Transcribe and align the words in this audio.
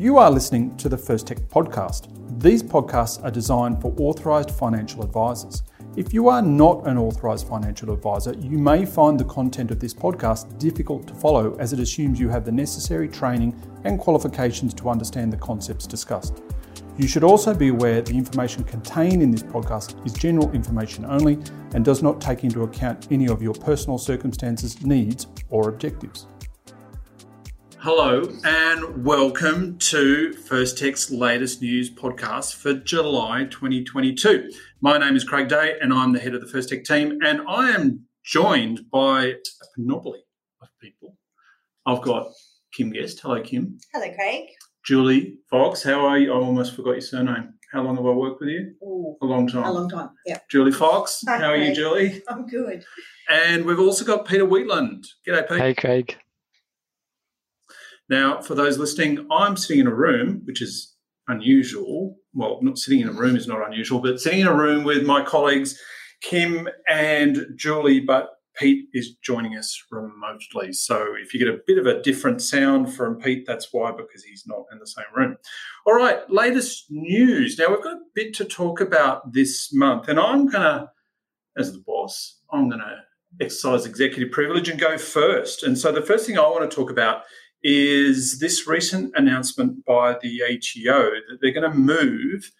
You 0.00 0.16
are 0.16 0.30
listening 0.30 0.74
to 0.78 0.88
the 0.88 0.96
First 0.96 1.26
Tech 1.26 1.36
podcast. 1.40 2.08
These 2.40 2.62
podcasts 2.62 3.22
are 3.22 3.30
designed 3.30 3.82
for 3.82 3.94
authorised 3.98 4.50
financial 4.50 5.02
advisors. 5.02 5.62
If 5.94 6.14
you 6.14 6.30
are 6.30 6.40
not 6.40 6.86
an 6.86 6.96
authorised 6.96 7.46
financial 7.46 7.92
advisor, 7.92 8.32
you 8.40 8.56
may 8.56 8.86
find 8.86 9.20
the 9.20 9.26
content 9.26 9.70
of 9.70 9.78
this 9.78 9.92
podcast 9.92 10.58
difficult 10.58 11.06
to 11.08 11.12
follow 11.12 11.54
as 11.58 11.74
it 11.74 11.80
assumes 11.80 12.18
you 12.18 12.30
have 12.30 12.46
the 12.46 12.50
necessary 12.50 13.08
training 13.08 13.54
and 13.84 14.00
qualifications 14.00 14.72
to 14.72 14.88
understand 14.88 15.34
the 15.34 15.36
concepts 15.36 15.86
discussed. 15.86 16.40
You 16.96 17.06
should 17.06 17.22
also 17.22 17.52
be 17.52 17.68
aware 17.68 18.00
the 18.00 18.16
information 18.16 18.64
contained 18.64 19.22
in 19.22 19.30
this 19.30 19.42
podcast 19.42 20.06
is 20.06 20.14
general 20.14 20.50
information 20.52 21.04
only 21.04 21.38
and 21.74 21.84
does 21.84 22.02
not 22.02 22.22
take 22.22 22.42
into 22.42 22.62
account 22.62 23.08
any 23.10 23.28
of 23.28 23.42
your 23.42 23.52
personal 23.52 23.98
circumstances, 23.98 24.80
needs, 24.80 25.26
or 25.50 25.68
objectives. 25.68 26.26
Hello 27.82 28.22
and 28.44 29.04
welcome 29.04 29.78
to 29.78 30.32
First 30.34 30.76
Tech's 30.78 31.10
latest 31.10 31.62
news 31.62 31.90
podcast 31.90 32.54
for 32.56 32.74
July 32.74 33.44
2022. 33.50 34.50
My 34.80 34.98
name 34.98 35.16
is 35.16 35.24
Craig 35.24 35.48
Day 35.48 35.76
and 35.80 35.92
I'm 35.92 36.12
the 36.12 36.18
head 36.18 36.34
of 36.34 36.40
the 36.42 36.46
First 36.46 36.68
Tech 36.68 36.84
team, 36.84 37.18
and 37.24 37.40
I 37.48 37.70
am 37.70 38.06
joined 38.24 38.90
by 38.90 39.24
a 39.26 39.34
panoply 39.76 40.20
of 40.60 40.68
people. 40.80 41.16
I've 41.86 42.02
got 42.02 42.28
Kim 42.72 42.90
Guest. 42.92 43.20
Hello, 43.22 43.40
Kim. 43.42 43.78
Hello, 43.94 44.12
Craig. 44.14 44.48
Julie 44.84 45.38
Fox. 45.50 45.82
How 45.82 46.04
are 46.06 46.18
you? 46.18 46.32
I 46.32 46.36
almost 46.36 46.76
forgot 46.76 46.92
your 46.92 47.00
surname. 47.00 47.54
How 47.72 47.82
long 47.82 47.96
have 47.96 48.04
I 48.06 48.10
worked 48.10 48.40
with 48.40 48.50
you? 48.50 48.74
Ooh, 48.82 49.16
A 49.22 49.26
long 49.26 49.46
time. 49.46 49.64
a 49.64 49.72
long 49.72 49.88
time. 49.88 50.10
Yeah. 50.26 50.38
Julie 50.50 50.72
Fox. 50.72 51.22
Hi, 51.26 51.38
How 51.38 51.50
are 51.50 51.56
you, 51.56 51.74
Julie? 51.74 52.22
I'm 52.28 52.46
good. 52.46 52.84
And 53.30 53.64
we've 53.64 53.78
also 53.80 54.04
got 54.04 54.26
Peter 54.26 54.44
Wheatland. 54.44 55.04
G'day, 55.26 55.48
Pete. 55.48 55.58
Hey, 55.60 55.74
Craig. 55.74 56.16
Now, 58.10 58.40
for 58.40 58.56
those 58.56 58.76
listening, 58.76 59.26
I'm 59.30 59.56
sitting 59.56 59.80
in 59.80 59.86
a 59.86 59.94
room, 59.94 60.42
which 60.44 60.60
is 60.60 60.96
unusual. 61.28 62.16
Well, 62.34 62.58
not 62.60 62.76
sitting 62.76 63.00
in 63.00 63.08
a 63.08 63.12
room 63.12 63.36
is 63.36 63.46
not 63.46 63.64
unusual, 63.64 64.00
but 64.00 64.20
sitting 64.20 64.40
in 64.40 64.48
a 64.48 64.54
room 64.54 64.82
with 64.82 65.06
my 65.06 65.22
colleagues, 65.22 65.80
Kim 66.20 66.68
and 66.88 67.46
Julie, 67.56 68.00
but 68.00 68.30
Pete 68.56 68.88
is 68.92 69.14
joining 69.22 69.56
us 69.56 69.80
remotely. 69.92 70.72
So 70.72 71.14
if 71.22 71.32
you 71.32 71.38
get 71.38 71.54
a 71.54 71.60
bit 71.68 71.78
of 71.78 71.86
a 71.86 72.02
different 72.02 72.42
sound 72.42 72.92
from 72.92 73.20
Pete, 73.20 73.44
that's 73.46 73.68
why, 73.70 73.92
because 73.92 74.24
he's 74.24 74.42
not 74.44 74.64
in 74.72 74.80
the 74.80 74.88
same 74.88 75.04
room. 75.14 75.36
All 75.86 75.94
right, 75.94 76.28
latest 76.28 76.86
news. 76.90 77.56
Now, 77.58 77.68
we've 77.68 77.82
got 77.82 77.94
a 77.94 78.00
bit 78.12 78.34
to 78.34 78.44
talk 78.44 78.80
about 78.80 79.32
this 79.32 79.72
month, 79.72 80.08
and 80.08 80.18
I'm 80.18 80.48
going 80.48 80.64
to, 80.64 80.90
as 81.56 81.72
the 81.72 81.82
boss, 81.86 82.40
I'm 82.52 82.68
going 82.68 82.80
to 82.80 82.96
exercise 83.40 83.86
executive 83.86 84.32
privilege 84.32 84.68
and 84.68 84.80
go 84.80 84.98
first. 84.98 85.62
And 85.62 85.78
so 85.78 85.92
the 85.92 86.02
first 86.02 86.26
thing 86.26 86.36
I 86.36 86.42
want 86.42 86.68
to 86.68 86.74
talk 86.74 86.90
about 86.90 87.22
is 87.62 88.38
this 88.38 88.66
recent 88.66 89.12
announcement 89.16 89.84
by 89.84 90.16
the 90.22 90.42
ATO 90.42 91.10
that 91.10 91.38
they're 91.40 91.52
going 91.52 91.70
to 91.70 91.76
move 91.76 92.50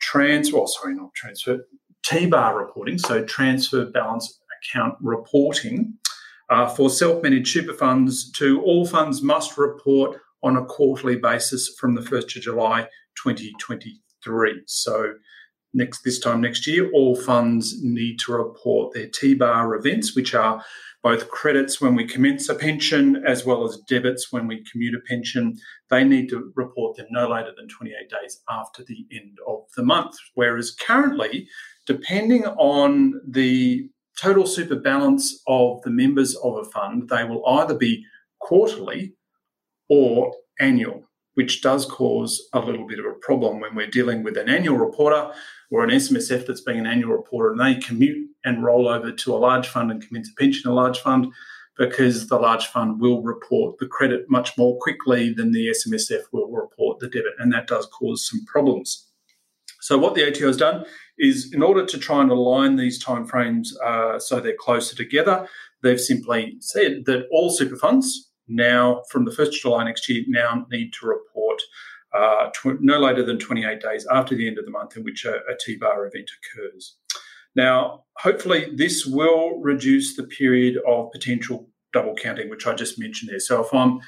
trans, 0.00 0.52
well, 0.52 0.66
sorry, 0.66 0.94
not 0.94 1.14
transfer, 1.14 1.66
TBAR 2.06 2.56
reporting, 2.56 2.98
so 2.98 3.24
transfer 3.24 3.86
balance 3.86 4.40
account 4.62 4.94
reporting 5.00 5.94
uh, 6.50 6.68
for 6.68 6.90
self-managed 6.90 7.48
super 7.48 7.72
funds 7.72 8.30
to 8.32 8.60
all 8.62 8.86
funds 8.86 9.22
must 9.22 9.56
report 9.56 10.20
on 10.42 10.56
a 10.56 10.64
quarterly 10.64 11.16
basis 11.16 11.74
from 11.78 11.94
the 11.94 12.02
1st 12.02 12.36
of 12.36 12.42
July 12.42 12.82
2023. 13.22 14.62
So 14.66 15.14
next 15.74 16.02
this 16.02 16.18
time 16.18 16.40
next 16.40 16.66
year, 16.66 16.90
all 16.92 17.16
funds 17.16 17.82
need 17.82 18.18
to 18.20 18.32
report 18.32 18.94
their 18.94 19.08
TBAR 19.08 19.78
events, 19.78 20.14
which 20.16 20.34
are 20.34 20.64
both 21.02 21.28
credits 21.28 21.82
when 21.82 21.94
we 21.94 22.06
commence 22.06 22.48
a 22.48 22.54
pension 22.54 23.22
as 23.26 23.44
well 23.44 23.64
as 23.64 23.76
debits 23.88 24.32
when 24.32 24.46
we 24.46 24.64
commute 24.64 24.94
a 24.94 25.00
pension. 25.06 25.54
They 25.90 26.02
need 26.02 26.30
to 26.30 26.50
report 26.56 26.96
them 26.96 27.06
no 27.10 27.28
later 27.28 27.52
than 27.54 27.68
28 27.68 28.08
days 28.08 28.40
after 28.48 28.82
the 28.82 29.06
end 29.12 29.36
of 29.46 29.64
the 29.76 29.82
month. 29.82 30.16
Whereas 30.32 30.70
currently, 30.70 31.46
depending 31.84 32.46
on 32.46 33.20
the 33.28 33.90
total 34.18 34.46
super 34.46 34.76
balance 34.76 35.42
of 35.46 35.82
the 35.82 35.90
members 35.90 36.34
of 36.36 36.56
a 36.56 36.64
fund, 36.64 37.10
they 37.10 37.24
will 37.24 37.46
either 37.48 37.74
be 37.74 38.06
quarterly 38.38 39.14
or 39.90 40.32
annual, 40.60 41.08
which 41.34 41.62
does 41.62 41.86
cause 41.86 42.48
a 42.52 42.60
little 42.60 42.86
bit 42.86 42.98
of 42.98 43.06
a 43.06 43.14
problem 43.14 43.60
when 43.60 43.74
we're 43.74 43.86
dealing 43.86 44.22
with 44.22 44.36
an 44.36 44.48
annual 44.48 44.76
reporter 44.76 45.32
or 45.70 45.82
an 45.82 45.90
SMSF 45.90 46.46
that's 46.46 46.60
being 46.60 46.78
an 46.78 46.86
annual 46.86 47.12
reporter 47.12 47.50
and 47.50 47.60
they 47.60 47.80
commute 47.80 48.28
and 48.44 48.64
roll 48.64 48.88
over 48.88 49.10
to 49.10 49.34
a 49.34 49.38
large 49.38 49.66
fund 49.66 49.90
and 49.90 50.06
commence 50.06 50.30
a 50.30 50.40
pension 50.40 50.70
a 50.70 50.74
large 50.74 50.98
fund 51.00 51.26
because 51.76 52.28
the 52.28 52.38
large 52.38 52.66
fund 52.66 53.00
will 53.00 53.22
report 53.22 53.78
the 53.78 53.86
credit 53.86 54.30
much 54.30 54.56
more 54.56 54.78
quickly 54.78 55.32
than 55.32 55.52
the 55.52 55.68
SMSF 55.68 56.22
will 56.32 56.50
report 56.50 57.00
the 57.00 57.08
debit, 57.08 57.34
and 57.38 57.52
that 57.52 57.66
does 57.66 57.86
cause 57.86 58.28
some 58.28 58.44
problems. 58.46 59.08
So, 59.80 59.98
what 59.98 60.14
the 60.14 60.26
ATO 60.26 60.46
has 60.46 60.56
done 60.56 60.84
is, 61.18 61.52
in 61.52 61.62
order 61.62 61.84
to 61.84 61.98
try 61.98 62.22
and 62.22 62.30
align 62.30 62.76
these 62.76 63.02
timeframes 63.02 63.68
uh, 63.84 64.18
so 64.18 64.40
they're 64.40 64.56
closer 64.58 64.96
together, 64.96 65.48
they've 65.82 66.00
simply 66.00 66.56
said 66.60 67.04
that 67.06 67.26
all 67.30 67.50
super 67.50 67.76
funds 67.76 68.30
now, 68.48 69.02
from 69.10 69.24
the 69.24 69.30
1st 69.30 69.48
of 69.48 69.52
July 69.54 69.84
next 69.84 70.08
year, 70.08 70.24
now 70.28 70.66
need 70.70 70.92
to 71.00 71.06
report 71.06 71.60
uh, 72.14 72.50
tw- 72.50 72.80
no 72.80 72.98
later 72.98 73.24
than 73.24 73.38
28 73.38 73.80
days 73.80 74.06
after 74.10 74.34
the 74.36 74.46
end 74.46 74.58
of 74.58 74.64
the 74.64 74.70
month 74.70 74.96
in 74.96 75.02
which 75.02 75.24
a, 75.24 75.36
a 75.36 75.54
TBAR 75.54 76.06
event 76.06 76.30
occurs. 76.38 76.96
Now, 77.56 78.04
hopefully, 78.18 78.70
this 78.74 79.06
will 79.06 79.60
reduce 79.60 80.16
the 80.16 80.24
period 80.24 80.78
of 80.86 81.10
potential 81.12 81.68
double 81.92 82.14
counting, 82.14 82.50
which 82.50 82.66
I 82.66 82.74
just 82.74 82.98
mentioned 82.98 83.30
there. 83.30 83.40
So, 83.40 83.64
if 83.64 83.72
I'm 83.72 84.00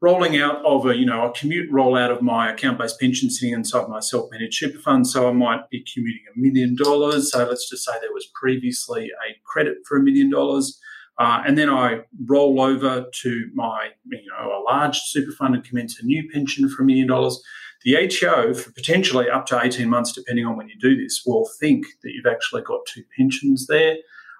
rolling 0.00 0.38
out 0.38 0.64
of 0.64 0.86
a, 0.86 0.96
you 0.96 1.06
know, 1.06 1.26
a 1.26 1.32
commute 1.32 1.70
rollout 1.70 2.10
of 2.10 2.22
my 2.22 2.50
account-based 2.52 3.00
pension 3.00 3.30
sitting 3.30 3.54
inside 3.54 3.88
my 3.88 4.00
self-managed 4.00 4.54
super 4.54 4.78
fund, 4.78 5.06
so 5.06 5.28
I 5.28 5.32
might 5.32 5.68
be 5.70 5.84
commuting 5.92 6.24
a 6.34 6.38
million 6.38 6.76
dollars. 6.76 7.32
So 7.32 7.44
let's 7.44 7.68
just 7.68 7.84
say 7.84 7.92
there 8.00 8.12
was 8.12 8.26
previously 8.34 9.06
a 9.06 9.36
credit 9.44 9.78
for 9.86 9.96
a 9.96 10.02
million 10.02 10.30
dollars. 10.30 10.78
Uh, 11.18 11.42
and 11.46 11.56
then 11.56 11.70
I 11.70 12.00
roll 12.26 12.60
over 12.60 13.06
to 13.10 13.50
my, 13.54 13.88
you 14.10 14.30
know, 14.30 14.50
a 14.50 14.62
large 14.62 14.98
super 14.98 15.32
fund 15.32 15.54
and 15.54 15.64
commence 15.64 16.00
a 16.00 16.04
new 16.04 16.28
pension 16.30 16.68
for 16.68 16.82
a 16.82 16.86
million 16.86 17.08
dollars. 17.08 17.42
The 17.84 17.96
ATO, 17.96 18.52
for 18.54 18.72
potentially 18.72 19.30
up 19.30 19.46
to 19.46 19.60
18 19.62 19.88
months, 19.88 20.12
depending 20.12 20.44
on 20.44 20.56
when 20.56 20.68
you 20.68 20.76
do 20.78 20.96
this, 20.96 21.22
will 21.24 21.48
think 21.60 21.86
that 22.02 22.12
you've 22.12 22.26
actually 22.26 22.62
got 22.62 22.80
two 22.86 23.04
pensions 23.16 23.66
there 23.66 23.96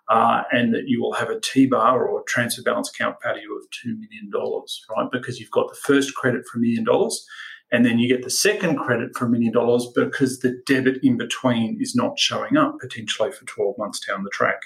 uh, 0.08 0.42
and 0.52 0.74
that 0.74 0.84
you 0.86 1.00
will 1.00 1.12
have 1.14 1.30
a 1.30 1.36
TBAR 1.36 2.08
or 2.08 2.22
transfer 2.26 2.62
balance 2.62 2.90
account 2.90 3.16
value 3.22 3.54
of 3.54 3.64
$2 3.86 3.98
million, 3.98 4.30
right? 4.96 5.08
Because 5.10 5.40
you've 5.40 5.50
got 5.50 5.68
the 5.68 5.76
first 5.76 6.14
credit 6.14 6.44
for 6.46 6.58
a 6.58 6.60
million 6.60 6.84
dollars 6.84 7.26
and 7.72 7.84
then 7.84 7.98
you 7.98 8.08
get 8.08 8.22
the 8.22 8.30
second 8.30 8.78
credit 8.78 9.16
for 9.16 9.26
a 9.26 9.28
million 9.28 9.52
dollars 9.52 9.86
because 9.94 10.38
the 10.38 10.60
debit 10.66 10.98
in 11.02 11.16
between 11.16 11.78
is 11.80 11.96
not 11.96 12.18
showing 12.18 12.56
up 12.56 12.76
potentially 12.80 13.32
for 13.32 13.44
12 13.44 13.76
months 13.78 14.00
down 14.06 14.22
the 14.22 14.30
track. 14.30 14.62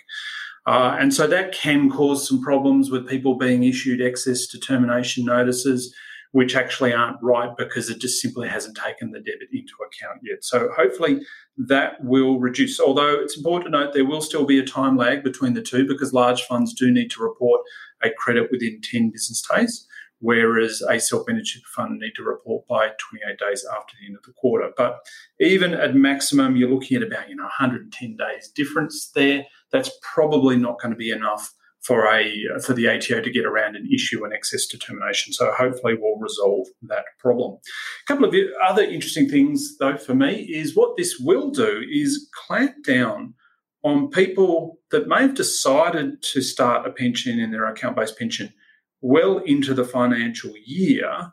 Uh, 0.71 0.97
and 1.01 1.13
so 1.13 1.27
that 1.27 1.51
can 1.51 1.91
cause 1.91 2.29
some 2.29 2.41
problems 2.41 2.93
with 2.93 3.09
people 3.09 3.35
being 3.35 3.65
issued 3.65 4.01
excess 4.01 4.47
determination 4.47 5.25
notices, 5.25 5.93
which 6.31 6.55
actually 6.55 6.93
aren't 6.93 7.21
right 7.21 7.57
because 7.59 7.91
it 7.91 7.99
just 7.99 8.23
simply 8.23 8.47
hasn't 8.47 8.77
taken 8.77 9.11
the 9.11 9.19
debit 9.19 9.49
into 9.53 9.73
account 9.85 10.21
yet. 10.23 10.45
So 10.45 10.69
hopefully 10.77 11.23
that 11.59 11.95
will 12.05 12.39
reduce. 12.39 12.79
Although 12.79 13.15
it's 13.21 13.37
important 13.37 13.73
to 13.73 13.81
note 13.81 13.95
there 13.95 14.05
will 14.05 14.21
still 14.21 14.47
be 14.47 14.61
a 14.61 14.65
time 14.65 14.97
lag 14.97 15.25
between 15.25 15.55
the 15.55 15.61
two 15.61 15.89
because 15.89 16.13
large 16.13 16.43
funds 16.43 16.73
do 16.73 16.89
need 16.93 17.11
to 17.11 17.23
report 17.25 17.63
a 18.05 18.11
credit 18.11 18.49
within 18.53 18.81
10 18.81 19.11
business 19.11 19.43
days, 19.53 19.89
whereas 20.21 20.83
a 20.83 21.01
self-managed 21.01 21.67
fund 21.67 21.99
need 21.99 22.13
to 22.17 22.23
report 22.23 22.67
by 22.69 22.91
28 23.11 23.39
days 23.39 23.65
after 23.77 23.95
the 23.99 24.07
end 24.07 24.17
of 24.17 24.23
the 24.23 24.33
quarter. 24.33 24.71
But 24.77 24.99
even 25.41 25.75
at 25.75 25.95
maximum, 25.95 26.57
you're 26.57 26.71
looking 26.71 26.97
at 26.97 27.03
about 27.03 27.29
you 27.29 27.37
know 27.37 27.45
110 27.45 28.17
days 28.17 28.49
difference 28.55 29.11
there. 29.15 29.47
That's 29.73 29.91
probably 30.03 30.57
not 30.57 30.81
going 30.81 30.93
to 30.93 30.99
be 30.99 31.11
enough 31.11 31.53
for 31.81 32.07
a 32.07 32.45
for 32.63 32.75
the 32.75 32.89
ATO 32.89 33.23
to 33.23 33.31
get 33.31 33.47
around 33.47 33.75
and 33.75 33.91
issue 33.91 34.25
an 34.25 34.33
excess 34.33 34.67
determination. 34.67 35.33
So 35.33 35.51
hopefully 35.53 35.95
we'll 35.99 36.19
resolve 36.19 36.69
that 36.83 37.05
problem. 37.19 37.55
A 37.55 38.07
couple 38.07 38.27
of 38.27 38.35
other 38.67 38.83
interesting 38.83 39.29
things 39.29 39.79
though 39.79 39.97
for 39.97 40.15
me 40.15 40.43
is 40.43 40.77
what 40.77 40.97
this 40.97 41.19
will 41.19 41.51
do 41.51 41.83
is 41.91 42.29
clamp 42.47 42.85
down 42.85 43.35
on 43.83 44.11
people 44.11 44.79
that 44.91 45.09
may 45.09 45.23
have 45.23 45.35
decided 45.35 46.23
to 46.23 46.43
start 46.43 46.87
a 46.87 46.93
pension 46.93 47.39
in 47.41 47.51
their 47.51 47.65
account-based 47.65 48.19
pension 48.19 48.53
well 49.01 49.39
into 49.39 49.75
the 49.75 49.85
financial 49.85 50.53
year 50.65 51.33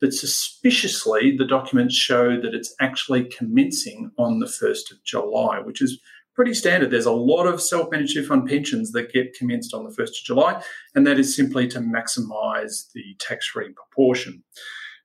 that 0.00 0.12
suspiciously 0.12 1.36
the 1.36 1.46
documents 1.46 1.94
show 1.94 2.40
that 2.40 2.54
it's 2.54 2.74
actually 2.80 3.24
commencing 3.24 4.10
on 4.16 4.38
the 4.38 4.46
1st 4.46 4.92
of 4.92 5.02
July, 5.04 5.58
which 5.58 5.82
is 5.82 6.00
pretty 6.34 6.54
standard. 6.54 6.90
There's 6.90 7.04
a 7.04 7.10
lot 7.10 7.46
of 7.46 7.60
self-managed 7.60 8.12
super 8.12 8.28
fund 8.28 8.48
pensions 8.48 8.92
that 8.92 9.12
get 9.12 9.34
commenced 9.34 9.74
on 9.74 9.82
the 9.82 9.90
1st 9.90 10.08
of 10.08 10.24
July, 10.24 10.62
and 10.94 11.04
that 11.04 11.18
is 11.18 11.34
simply 11.34 11.66
to 11.68 11.80
maximise 11.80 12.92
the 12.94 13.16
tax-free 13.18 13.70
proportion. 13.70 14.44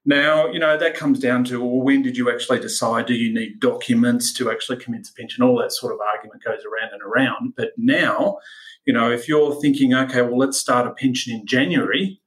Now, 0.06 0.48
you 0.52 0.60
know, 0.60 0.78
that 0.78 0.96
comes 0.96 1.20
down 1.20 1.46
to, 1.46 1.62
well, 1.62 1.82
when 1.82 2.02
did 2.02 2.18
you 2.18 2.30
actually 2.30 2.60
decide? 2.60 3.06
Do 3.06 3.14
you 3.14 3.34
need 3.34 3.62
documents 3.62 4.34
to 4.34 4.52
actually 4.52 4.78
commence 4.78 5.10
a 5.10 5.14
pension? 5.14 5.44
All 5.44 5.58
that 5.60 5.72
sort 5.72 5.94
of 5.94 6.00
argument 6.02 6.44
goes 6.44 6.64
around 6.66 6.92
and 6.92 7.02
around. 7.02 7.54
But 7.56 7.72
now, 7.78 8.40
you 8.86 8.94
know, 8.94 9.10
if 9.10 9.30
you're 9.30 9.60
thinking, 9.62 9.94
okay, 9.94 10.22
well, 10.22 10.38
let's 10.38 10.58
start 10.58 10.88
a 10.88 10.92
pension 10.92 11.34
in 11.34 11.46
January, 11.46 12.20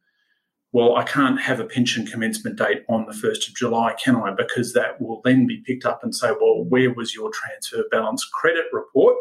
well, 0.72 0.96
I 0.96 1.04
can't 1.04 1.40
have 1.40 1.60
a 1.60 1.64
pension 1.64 2.06
commencement 2.06 2.58
date 2.58 2.82
on 2.88 3.06
the 3.06 3.12
1st 3.12 3.48
of 3.48 3.54
July, 3.54 3.94
can 4.02 4.16
I? 4.16 4.32
Because 4.34 4.72
that 4.72 5.00
will 5.00 5.20
then 5.24 5.46
be 5.46 5.62
picked 5.66 5.84
up 5.84 6.02
and 6.02 6.14
say, 6.14 6.30
well, 6.30 6.64
where 6.64 6.92
was 6.92 7.14
your 7.14 7.30
transfer 7.30 7.84
balance 7.90 8.24
credit 8.24 8.66
report 8.72 9.16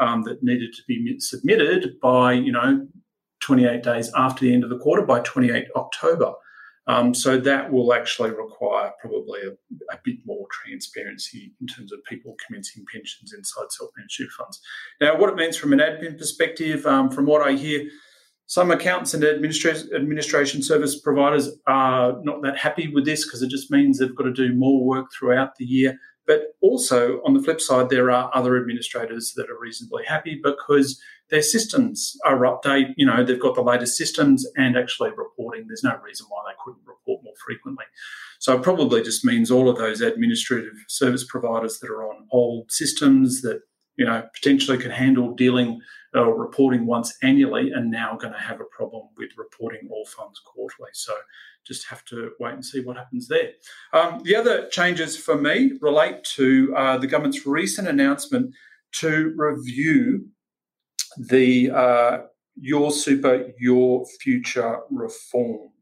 um, 0.00 0.22
that 0.22 0.42
needed 0.42 0.72
to 0.74 0.82
be 0.86 1.18
submitted 1.20 2.00
by, 2.00 2.32
you 2.32 2.52
know, 2.52 2.86
28 3.42 3.82
days 3.82 4.10
after 4.16 4.44
the 4.44 4.54
end 4.54 4.64
of 4.64 4.70
the 4.70 4.78
quarter 4.78 5.04
by 5.04 5.20
28 5.20 5.66
October. 5.76 6.32
Um, 6.88 7.14
so 7.14 7.38
that 7.38 7.72
will 7.72 7.94
actually 7.94 8.30
require 8.30 8.92
probably 9.00 9.40
a, 9.42 9.52
a, 9.94 9.98
bit 10.02 10.16
more 10.24 10.48
transparency 10.50 11.52
in 11.60 11.68
terms 11.68 11.92
of 11.92 12.00
people 12.08 12.34
commencing 12.44 12.84
pensions 12.92 13.32
inside 13.32 13.70
self-managed 13.70 14.32
funds. 14.36 14.60
Now, 15.00 15.16
what 15.16 15.30
it 15.30 15.36
means 15.36 15.56
from 15.56 15.72
an 15.72 15.78
admin 15.78 16.18
perspective, 16.18 16.84
um, 16.84 17.08
from 17.08 17.26
what 17.26 17.46
I 17.46 17.52
hear, 17.52 17.88
some 18.46 18.72
accountants 18.72 19.14
and 19.14 19.22
administration, 19.22 19.90
administration 19.94 20.60
service 20.60 21.00
providers 21.00 21.56
are 21.68 22.20
not 22.24 22.42
that 22.42 22.58
happy 22.58 22.88
with 22.88 23.04
this 23.04 23.24
because 23.24 23.42
it 23.42 23.48
just 23.48 23.70
means 23.70 23.98
they've 23.98 24.14
got 24.14 24.24
to 24.24 24.32
do 24.32 24.52
more 24.52 24.84
work 24.84 25.06
throughout 25.16 25.54
the 25.56 25.64
year. 25.64 25.96
But 26.26 26.54
also, 26.60 27.20
on 27.24 27.34
the 27.34 27.42
flip 27.42 27.60
side, 27.60 27.88
there 27.88 28.10
are 28.10 28.30
other 28.32 28.56
administrators 28.56 29.32
that 29.36 29.50
are 29.50 29.58
reasonably 29.60 30.04
happy 30.04 30.40
because 30.42 31.00
their 31.30 31.42
systems 31.42 32.16
are 32.24 32.38
updated. 32.40 32.94
You 32.96 33.06
know, 33.06 33.24
they've 33.24 33.40
got 33.40 33.54
the 33.54 33.62
latest 33.62 33.96
systems 33.96 34.46
and 34.56 34.76
actually 34.76 35.10
reporting. 35.10 35.66
There's 35.66 35.82
no 35.82 35.98
reason 36.04 36.26
why 36.28 36.42
they 36.46 36.56
couldn't 36.64 36.86
report 36.86 37.24
more 37.24 37.34
frequently. 37.44 37.86
So 38.38 38.56
it 38.56 38.62
probably 38.62 39.02
just 39.02 39.24
means 39.24 39.50
all 39.50 39.68
of 39.68 39.78
those 39.78 40.00
administrative 40.00 40.74
service 40.88 41.24
providers 41.24 41.78
that 41.80 41.90
are 41.90 42.04
on 42.04 42.26
old 42.30 42.70
systems 42.70 43.42
that, 43.42 43.62
you 43.96 44.04
know, 44.04 44.22
potentially 44.34 44.78
can 44.78 44.90
handle 44.90 45.34
dealing 45.34 45.80
uh, 46.14 46.30
reporting 46.30 46.86
once 46.86 47.16
annually 47.22 47.72
are 47.72 47.84
now 47.84 48.16
going 48.16 48.32
to 48.32 48.38
have 48.38 48.60
a 48.60 48.64
problem 48.64 49.08
with 49.16 49.30
reporting 49.36 49.88
all 49.90 50.04
funds 50.04 50.40
quarterly. 50.44 50.90
So 50.92 51.14
just 51.66 51.86
have 51.88 52.04
to 52.06 52.32
wait 52.38 52.54
and 52.54 52.64
see 52.64 52.80
what 52.80 52.96
happens 52.96 53.28
there. 53.28 53.52
Um, 53.92 54.20
the 54.24 54.36
other 54.36 54.68
changes 54.68 55.16
for 55.16 55.36
me 55.36 55.72
relate 55.80 56.22
to 56.36 56.74
uh, 56.76 56.98
the 56.98 57.06
government's 57.06 57.46
recent 57.46 57.88
announcement 57.88 58.54
to 58.92 59.32
review 59.36 60.26
the 61.16 61.70
uh, 61.70 62.18
Your 62.60 62.90
Super, 62.90 63.52
Your 63.58 64.04
Future 64.20 64.80
reforms. 64.90 65.72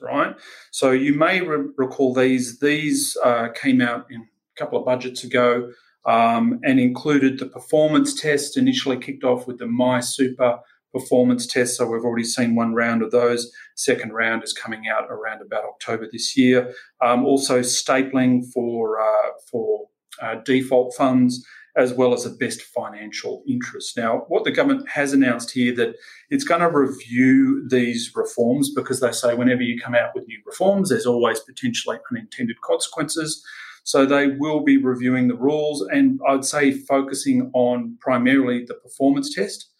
Right, 0.00 0.34
so 0.72 0.90
you 0.90 1.14
may 1.14 1.40
re- 1.40 1.68
recall 1.76 2.12
these. 2.12 2.58
These 2.58 3.16
uh, 3.22 3.50
came 3.54 3.80
out 3.80 4.06
in 4.10 4.20
a 4.20 4.58
couple 4.58 4.80
of 4.80 4.84
budgets 4.84 5.22
ago 5.22 5.70
um, 6.06 6.60
and 6.64 6.80
included 6.80 7.38
the 7.38 7.46
performance 7.46 8.18
test. 8.18 8.56
Initially 8.56 8.98
kicked 8.98 9.24
off 9.24 9.46
with 9.46 9.58
the 9.58 9.66
MySuper 9.66 10.60
performance 10.92 11.46
test. 11.46 11.76
So 11.76 11.86
we've 11.86 12.04
already 12.04 12.24
seen 12.24 12.56
one 12.56 12.74
round 12.74 13.02
of 13.02 13.10
those. 13.10 13.50
Second 13.76 14.12
round 14.12 14.42
is 14.42 14.52
coming 14.52 14.84
out 14.88 15.04
around 15.08 15.40
about 15.40 15.64
October 15.64 16.08
this 16.10 16.36
year. 16.36 16.74
Um, 17.00 17.24
also 17.24 17.60
stapling 17.60 18.44
for 18.52 19.00
uh, 19.00 19.30
for 19.50 19.88
uh, 20.22 20.36
default 20.44 20.94
funds 20.96 21.44
as 21.76 21.94
well 21.94 22.12
as 22.12 22.26
a 22.26 22.30
best 22.30 22.62
financial 22.62 23.42
interest. 23.46 23.96
Now, 23.96 24.24
what 24.28 24.44
the 24.44 24.50
government 24.50 24.88
has 24.88 25.12
announced 25.12 25.52
here 25.52 25.74
that 25.76 25.94
it's 26.28 26.44
going 26.44 26.60
to 26.60 26.68
review 26.68 27.66
these 27.68 28.10
reforms 28.14 28.72
because 28.74 29.00
they 29.00 29.12
say 29.12 29.34
whenever 29.34 29.62
you 29.62 29.80
come 29.80 29.94
out 29.94 30.10
with 30.14 30.26
new 30.26 30.40
reforms, 30.44 30.88
there's 30.88 31.06
always 31.06 31.40
potentially 31.40 31.98
unintended 32.10 32.60
consequences. 32.60 33.44
So 33.84 34.06
they 34.06 34.28
will 34.28 34.60
be 34.60 34.76
reviewing 34.76 35.28
the 35.28 35.36
rules 35.36 35.86
and 35.90 36.20
I'd 36.28 36.44
say 36.44 36.72
focusing 36.72 37.50
on 37.54 37.96
primarily 38.00 38.64
the 38.64 38.74
performance 38.74 39.34
test. 39.34 39.70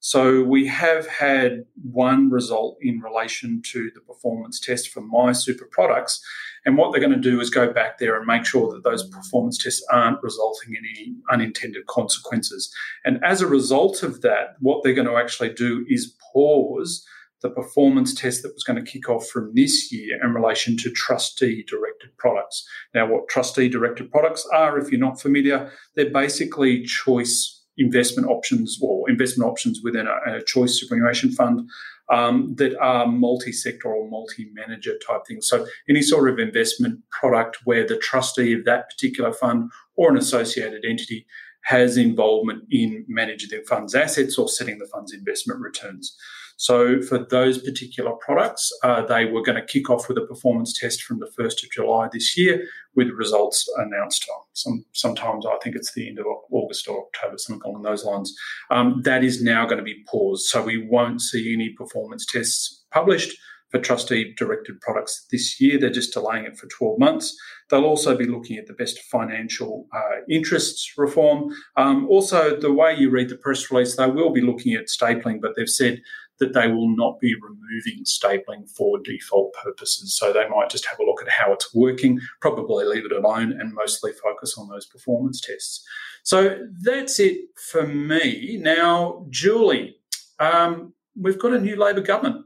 So 0.00 0.44
we 0.44 0.66
have 0.68 1.08
had 1.08 1.64
one 1.90 2.30
result 2.30 2.78
in 2.80 3.00
relation 3.00 3.62
to 3.72 3.90
the 3.94 4.00
performance 4.00 4.60
test 4.60 4.90
for 4.90 5.00
my 5.00 5.32
super 5.32 5.68
products. 5.72 6.20
And 6.64 6.76
what 6.76 6.92
they're 6.92 7.00
going 7.00 7.20
to 7.20 7.30
do 7.30 7.40
is 7.40 7.50
go 7.50 7.72
back 7.72 7.98
there 7.98 8.16
and 8.16 8.24
make 8.24 8.44
sure 8.44 8.72
that 8.72 8.84
those 8.84 9.08
performance 9.08 9.58
tests 9.62 9.84
aren't 9.90 10.22
resulting 10.22 10.74
in 10.74 10.84
any 10.88 11.16
unintended 11.32 11.86
consequences. 11.86 12.72
And 13.04 13.18
as 13.24 13.40
a 13.40 13.48
result 13.48 14.04
of 14.04 14.20
that, 14.20 14.54
what 14.60 14.84
they're 14.84 14.94
going 14.94 15.08
to 15.08 15.16
actually 15.16 15.52
do 15.52 15.84
is 15.88 16.14
pause 16.32 17.04
the 17.42 17.50
performance 17.50 18.14
test 18.14 18.42
that 18.42 18.54
was 18.54 18.64
going 18.64 18.82
to 18.82 18.90
kick 18.90 19.08
off 19.08 19.26
from 19.28 19.52
this 19.54 19.92
year 19.92 20.18
in 20.22 20.34
relation 20.34 20.76
to 20.78 20.90
trustee 20.90 21.64
directed 21.68 22.16
products. 22.16 22.66
Now, 22.94 23.06
what 23.06 23.28
trustee 23.28 23.68
directed 23.68 24.10
products 24.10 24.46
are, 24.52 24.78
if 24.78 24.90
you're 24.90 25.00
not 25.00 25.20
familiar, 25.20 25.70
they're 25.94 26.10
basically 26.10 26.84
choice 26.84 27.54
investment 27.76 28.28
options 28.28 28.78
or 28.82 29.08
investment 29.08 29.48
options 29.48 29.80
within 29.84 30.06
a, 30.08 30.36
a 30.36 30.42
choice 30.42 30.80
superannuation 30.80 31.30
fund 31.30 31.68
um, 32.10 32.54
that 32.56 32.76
are 32.78 33.06
multi-sector 33.06 33.88
or 33.88 34.08
multi-manager 34.10 34.94
type 35.06 35.22
things. 35.26 35.48
So 35.48 35.66
any 35.88 36.02
sort 36.02 36.28
of 36.28 36.38
investment 36.38 37.00
product 37.10 37.58
where 37.64 37.86
the 37.86 37.98
trustee 37.98 38.52
of 38.52 38.64
that 38.64 38.90
particular 38.90 39.32
fund 39.32 39.70
or 39.96 40.10
an 40.10 40.16
associated 40.16 40.84
entity 40.84 41.26
has 41.64 41.96
involvement 41.96 42.64
in 42.70 43.04
managing 43.08 43.50
the 43.50 43.64
fund's 43.68 43.94
assets 43.94 44.38
or 44.38 44.48
setting 44.48 44.78
the 44.78 44.88
fund's 44.92 45.12
investment 45.12 45.60
returns. 45.60 46.16
So 46.58 47.00
for 47.00 47.18
those 47.18 47.58
particular 47.58 48.10
products, 48.20 48.72
uh, 48.82 49.06
they 49.06 49.26
were 49.26 49.42
going 49.42 49.60
to 49.60 49.64
kick 49.64 49.88
off 49.88 50.08
with 50.08 50.18
a 50.18 50.26
performance 50.26 50.76
test 50.76 51.02
from 51.02 51.20
the 51.20 51.30
1st 51.38 51.62
of 51.62 51.70
July 51.70 52.08
this 52.12 52.36
year 52.36 52.66
with 52.96 53.10
results 53.10 53.68
announced 53.76 54.28
some, 54.54 54.84
sometimes 54.92 55.46
I 55.46 55.56
think 55.62 55.76
it's 55.76 55.94
the 55.94 56.08
end 56.08 56.18
of 56.18 56.26
August 56.50 56.88
or 56.88 57.06
October, 57.06 57.38
something 57.38 57.62
along 57.64 57.82
those 57.82 58.04
lines. 58.04 58.34
Um, 58.72 59.02
that 59.04 59.22
is 59.22 59.40
now 59.40 59.66
going 59.66 59.78
to 59.78 59.84
be 59.84 60.02
paused. 60.08 60.46
So 60.46 60.60
we 60.60 60.84
won't 60.84 61.22
see 61.22 61.54
any 61.54 61.70
performance 61.70 62.26
tests 62.26 62.84
published 62.90 63.38
for 63.70 63.78
trustee 63.78 64.34
directed 64.36 64.80
products 64.80 65.26
this 65.30 65.60
year. 65.60 65.78
They're 65.78 65.90
just 65.90 66.14
delaying 66.14 66.46
it 66.46 66.56
for 66.56 66.66
12 66.66 66.98
months. 66.98 67.36
They'll 67.70 67.84
also 67.84 68.16
be 68.16 68.26
looking 68.26 68.56
at 68.56 68.66
the 68.66 68.72
best 68.72 68.98
financial 69.02 69.86
uh, 69.94 70.22
interests 70.28 70.94
reform. 70.96 71.54
Um, 71.76 72.08
also, 72.08 72.58
the 72.58 72.72
way 72.72 72.96
you 72.96 73.10
read 73.10 73.28
the 73.28 73.36
press 73.36 73.70
release, 73.70 73.94
they 73.94 74.10
will 74.10 74.30
be 74.30 74.40
looking 74.40 74.74
at 74.74 74.86
stapling, 74.86 75.40
but 75.40 75.52
they've 75.54 75.68
said 75.68 76.00
that 76.38 76.52
they 76.52 76.68
will 76.68 76.94
not 76.94 77.18
be 77.20 77.34
removing 77.40 78.04
stapling 78.04 78.70
for 78.70 78.98
default 78.98 79.52
purposes. 79.54 80.16
So 80.16 80.32
they 80.32 80.48
might 80.48 80.70
just 80.70 80.86
have 80.86 80.98
a 80.98 81.04
look 81.04 81.20
at 81.22 81.28
how 81.28 81.52
it's 81.52 81.74
working, 81.74 82.20
probably 82.40 82.84
leave 82.84 83.04
it 83.04 83.12
alone, 83.12 83.52
and 83.52 83.74
mostly 83.74 84.12
focus 84.12 84.56
on 84.56 84.68
those 84.68 84.86
performance 84.86 85.40
tests. 85.40 85.84
So 86.22 86.58
that's 86.82 87.18
it 87.18 87.38
for 87.70 87.86
me. 87.86 88.58
Now, 88.60 89.26
Julie, 89.30 89.96
um, 90.38 90.92
we've 91.16 91.38
got 91.38 91.54
a 91.54 91.60
new 91.60 91.76
Labor 91.76 92.02
government. 92.02 92.44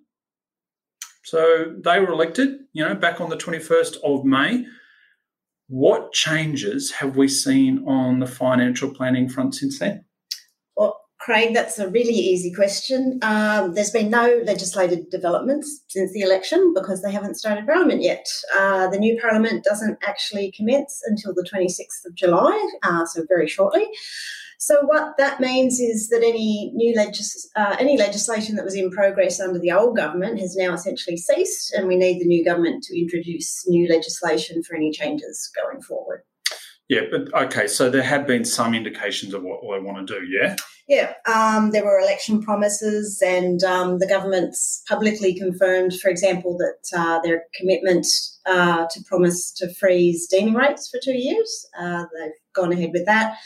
So 1.24 1.74
they 1.78 2.00
were 2.00 2.10
elected, 2.10 2.60
you 2.72 2.84
know, 2.84 2.94
back 2.94 3.20
on 3.20 3.30
the 3.30 3.36
21st 3.36 3.96
of 4.04 4.24
May. 4.24 4.66
What 5.68 6.12
changes 6.12 6.90
have 6.92 7.16
we 7.16 7.28
seen 7.28 7.84
on 7.86 8.18
the 8.18 8.26
financial 8.26 8.90
planning 8.90 9.28
front 9.28 9.54
since 9.54 9.78
then? 9.78 10.04
Craig, 11.22 11.54
that's 11.54 11.78
a 11.78 11.88
really 11.88 12.14
easy 12.14 12.52
question. 12.52 13.20
Um, 13.22 13.74
there's 13.74 13.92
been 13.92 14.10
no 14.10 14.42
legislative 14.44 15.08
developments 15.08 15.84
since 15.86 16.12
the 16.12 16.22
election 16.22 16.72
because 16.74 17.00
they 17.00 17.12
haven't 17.12 17.36
started 17.36 17.64
Parliament 17.64 18.02
yet. 18.02 18.26
Uh, 18.58 18.88
the 18.88 18.98
new 18.98 19.16
Parliament 19.20 19.62
doesn't 19.62 19.98
actually 20.04 20.50
commence 20.50 21.00
until 21.06 21.32
the 21.32 21.48
26th 21.48 22.04
of 22.06 22.16
July, 22.16 22.70
uh, 22.82 23.06
so 23.06 23.24
very 23.28 23.46
shortly. 23.46 23.86
So 24.58 24.80
what 24.82 25.16
that 25.16 25.38
means 25.38 25.78
is 25.78 26.08
that 26.08 26.24
any 26.24 26.72
new 26.74 26.92
legis- 26.96 27.48
uh, 27.54 27.76
any 27.78 27.96
legislation 27.96 28.56
that 28.56 28.64
was 28.64 28.74
in 28.74 28.90
progress 28.90 29.40
under 29.40 29.60
the 29.60 29.70
old 29.70 29.96
government 29.96 30.40
has 30.40 30.56
now 30.56 30.72
essentially 30.72 31.16
ceased, 31.16 31.72
and 31.72 31.86
we 31.86 31.96
need 31.96 32.20
the 32.20 32.26
new 32.26 32.44
government 32.44 32.82
to 32.84 33.00
introduce 33.00 33.62
new 33.68 33.88
legislation 33.88 34.60
for 34.64 34.74
any 34.74 34.90
changes 34.90 35.52
going 35.54 35.80
forward. 35.82 36.22
Yeah, 36.88 37.02
but 37.12 37.32
okay, 37.44 37.68
so 37.68 37.88
there 37.90 38.02
have 38.02 38.26
been 38.26 38.44
some 38.44 38.74
indications 38.74 39.34
of 39.34 39.44
what 39.44 39.60
they 39.62 39.80
want 39.80 40.04
to 40.06 40.20
do, 40.20 40.26
yeah? 40.26 40.56
Yeah, 40.92 41.14
um, 41.24 41.70
there 41.70 41.86
were 41.86 41.98
election 42.00 42.42
promises, 42.42 43.22
and 43.24 43.64
um, 43.64 43.98
the 43.98 44.06
government's 44.06 44.82
publicly 44.86 45.32
confirmed, 45.32 45.94
for 45.98 46.10
example, 46.10 46.58
that 46.58 46.94
uh, 46.94 47.18
their 47.22 47.44
commitment 47.58 48.06
uh, 48.44 48.86
to 48.90 49.02
promise 49.04 49.50
to 49.52 49.72
freeze 49.72 50.26
deeming 50.26 50.52
rates 50.52 50.90
for 50.90 51.00
two 51.02 51.16
years. 51.16 51.66
Uh, 51.80 52.04
they've 52.12 52.32
gone 52.54 52.72
ahead 52.72 52.90
with 52.92 53.06
that. 53.06 53.38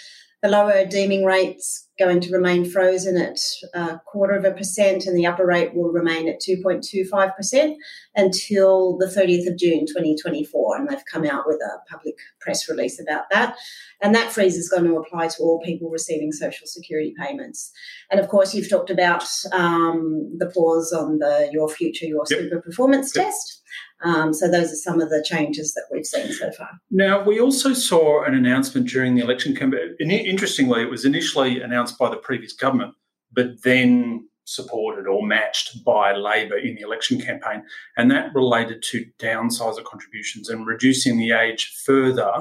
The 0.43 0.49
lower 0.49 0.87
deeming 0.87 1.25
rates 1.25 1.86
going 1.99 2.21
to 2.21 2.33
remain 2.33 2.69
frozen 2.69 3.17
at 3.17 3.39
a 3.75 4.01
quarter 4.07 4.35
of 4.35 4.45
a 4.45 4.53
percent, 4.53 5.07
and 5.07 5.17
the 5.17 5.27
upper 5.27 5.47
rate 5.47 5.75
will 5.75 5.91
remain 5.91 6.29
at 6.29 6.41
2.25% 6.41 7.77
until 8.15 8.99
the 8.99 9.07
30th 9.07 9.49
of 9.49 9.59
June 9.59 9.87
2024. 9.87 10.77
And 10.77 10.89
they've 10.89 11.05
come 11.11 11.25
out 11.25 11.45
with 11.47 11.57
a 11.57 11.91
public 11.91 12.17
press 12.41 12.69
release 12.69 13.01
about 13.01 13.25
that. 13.31 13.57
And 14.03 14.15
that 14.15 14.33
freeze 14.33 14.57
is 14.57 14.69
going 14.69 14.85
to 14.85 14.97
apply 14.97 15.29
to 15.29 15.43
all 15.43 15.61
people 15.65 15.91
receiving 15.91 16.33
social 16.33 16.67
security 16.67 17.15
payments. 17.19 17.73
And 18.11 18.21
of 18.21 18.29
course, 18.29 18.55
you've 18.55 18.69
talked 18.69 18.91
about 18.91 19.25
um, 19.53 20.37
the 20.39 20.51
pause 20.55 20.93
on 20.93 21.19
the 21.19 21.49
Your 21.53 21.69
Future, 21.69 22.07
Your 22.07 22.25
yep. 22.29 22.41
Super 22.41 22.61
performance 22.61 23.15
yep. 23.17 23.27
test. 23.27 23.63
Um, 24.03 24.33
so 24.35 24.51
those 24.51 24.73
are 24.73 24.77
some 24.77 25.01
of 25.01 25.11
the 25.11 25.25
changes 25.27 25.75
that 25.75 25.85
we've 25.91 26.07
seen 26.07 26.33
so 26.33 26.51
far. 26.53 26.71
Now, 26.91 27.25
we 27.25 27.41
also 27.41 27.73
saw 27.73 28.25
an 28.25 28.35
announcement 28.35 28.89
during 28.89 29.15
the 29.15 29.23
election 29.23 29.55
campaign. 29.55 29.97
Interestingly, 30.01 30.83
it 30.83 30.91
was 30.91 31.05
initially 31.05 31.61
announced 31.61 31.99
by 31.99 32.11
the 32.11 32.17
previous 32.17 32.53
government, 32.53 32.95
but 33.33 33.63
then 33.63 34.29
supported 34.45 35.07
or 35.09 35.27
matched 35.27 35.85
by 35.85 36.15
Labor 36.15 36.57
in 36.57 36.77
the 36.77 36.81
election 36.81 37.21
campaign, 37.21 37.65
and 37.97 38.11
that 38.11 38.35
related 38.35 38.83
to 38.91 39.05
downsizer 39.19 39.85
contributions 39.85 40.49
and 40.49 40.67
reducing 40.67 41.19
the 41.19 41.33
age 41.33 41.75
further 41.85 42.33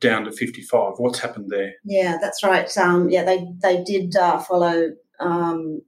down 0.00 0.24
to 0.24 0.32
55. 0.32 0.94
What's 0.96 1.18
happened 1.18 1.50
there? 1.50 1.74
Yeah, 1.84 2.18
that's 2.20 2.42
right. 2.42 2.74
Um, 2.76 3.10
yeah, 3.10 3.24
they 3.24 3.46
they 3.62 3.82
did 3.84 4.16
uh, 4.16 4.38
follow 4.38 4.92
um, 5.18 5.82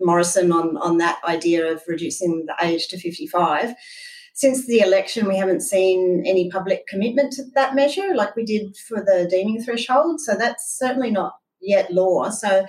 Morrison 0.00 0.52
on 0.52 0.76
on 0.76 0.98
that 0.98 1.20
idea 1.24 1.72
of 1.72 1.82
reducing 1.88 2.46
the 2.46 2.66
age 2.66 2.88
to 2.88 2.98
55. 2.98 3.74
Since 4.36 4.66
the 4.66 4.80
election, 4.80 5.26
we 5.26 5.38
haven't 5.38 5.62
seen 5.62 6.22
any 6.26 6.50
public 6.50 6.86
commitment 6.86 7.32
to 7.32 7.44
that 7.54 7.74
measure 7.74 8.14
like 8.14 8.36
we 8.36 8.44
did 8.44 8.76
for 8.76 8.98
the 8.98 9.26
deeming 9.30 9.62
threshold. 9.62 10.20
So 10.20 10.34
that's 10.34 10.76
certainly 10.78 11.10
not 11.10 11.32
yet 11.62 11.90
law. 11.90 12.28
So 12.28 12.66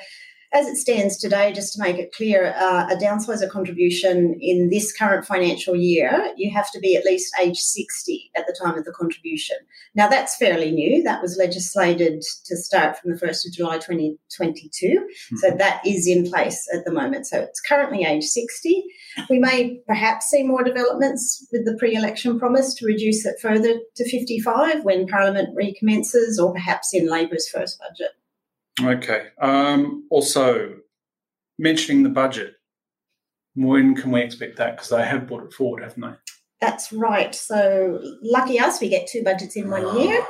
as 0.58 0.68
it 0.68 0.76
stands 0.76 1.18
today, 1.18 1.54
just 1.54 1.74
to 1.74 1.80
make 1.80 1.98
it 1.98 2.12
clear, 2.12 2.54
uh, 2.58 2.88
a 2.90 2.96
downsizer 2.96 3.48
contribution 3.48 4.36
in 4.42 4.70
this 4.70 4.92
current 4.92 5.24
financial 5.24 5.76
year, 5.76 6.34
you 6.36 6.52
have 6.52 6.72
to 6.72 6.80
be 6.80 6.96
at 6.96 7.06
least 7.06 7.32
age 7.40 7.60
60 7.60 8.32
at 8.36 8.48
the 8.48 8.58
time 8.60 8.76
of 8.76 8.84
the 8.84 8.92
contribution. 8.92 9.58
Now, 9.94 10.08
that's 10.08 10.36
fairly 10.36 10.72
new. 10.72 11.04
That 11.04 11.22
was 11.22 11.38
legislated 11.38 12.24
to 12.46 12.58
start 12.58 12.98
from 12.98 13.12
the 13.12 13.18
1st 13.18 13.48
of 13.48 13.54
July 13.54 13.76
2022. 13.76 14.88
Mm-hmm. 14.88 15.36
So 15.38 15.52
that 15.58 15.86
is 15.86 16.08
in 16.08 16.28
place 16.28 16.68
at 16.74 16.86
the 16.86 16.92
moment. 16.92 17.28
So 17.28 17.40
it's 17.40 17.62
currently 17.62 18.04
age 18.04 18.24
60. 18.24 18.84
We 19.30 19.38
may 19.38 19.80
perhaps 19.86 20.26
see 20.26 20.42
more 20.42 20.64
developments 20.64 21.46
with 21.52 21.66
the 21.66 21.76
pre 21.78 21.96
election 21.96 22.40
promise 22.40 22.74
to 22.76 22.86
reduce 22.86 23.26
it 23.28 23.36
further 23.40 23.76
to 23.96 24.10
55 24.10 24.84
when 24.84 25.08
Parliament 25.08 25.50
recommences, 25.56 26.40
or 26.40 26.52
perhaps 26.52 26.94
in 26.94 27.08
Labor's 27.08 27.48
first 27.48 27.80
budget. 27.80 28.17
Okay. 28.84 29.27
Um, 29.41 30.07
also, 30.10 30.75
mentioning 31.57 32.03
the 32.03 32.10
budget, 32.10 32.53
when 33.55 33.96
can 33.96 34.12
we 34.12 34.22
expect 34.22 34.57
that? 34.57 34.75
Because 34.75 34.89
they 34.89 35.03
have 35.03 35.27
brought 35.27 35.43
it 35.43 35.53
forward, 35.53 35.84
haven't 35.84 36.01
they? 36.01 36.13
That's 36.60 36.91
right. 36.91 37.36
So, 37.36 38.00
lucky 38.24 38.60
us, 38.60 38.81
we 38.81 38.89
get 38.89 39.07
two 39.07 39.24
budgets 39.24 39.55
in 39.55 39.69
one 39.69 39.86
oh, 39.86 39.98
year. 40.00 40.25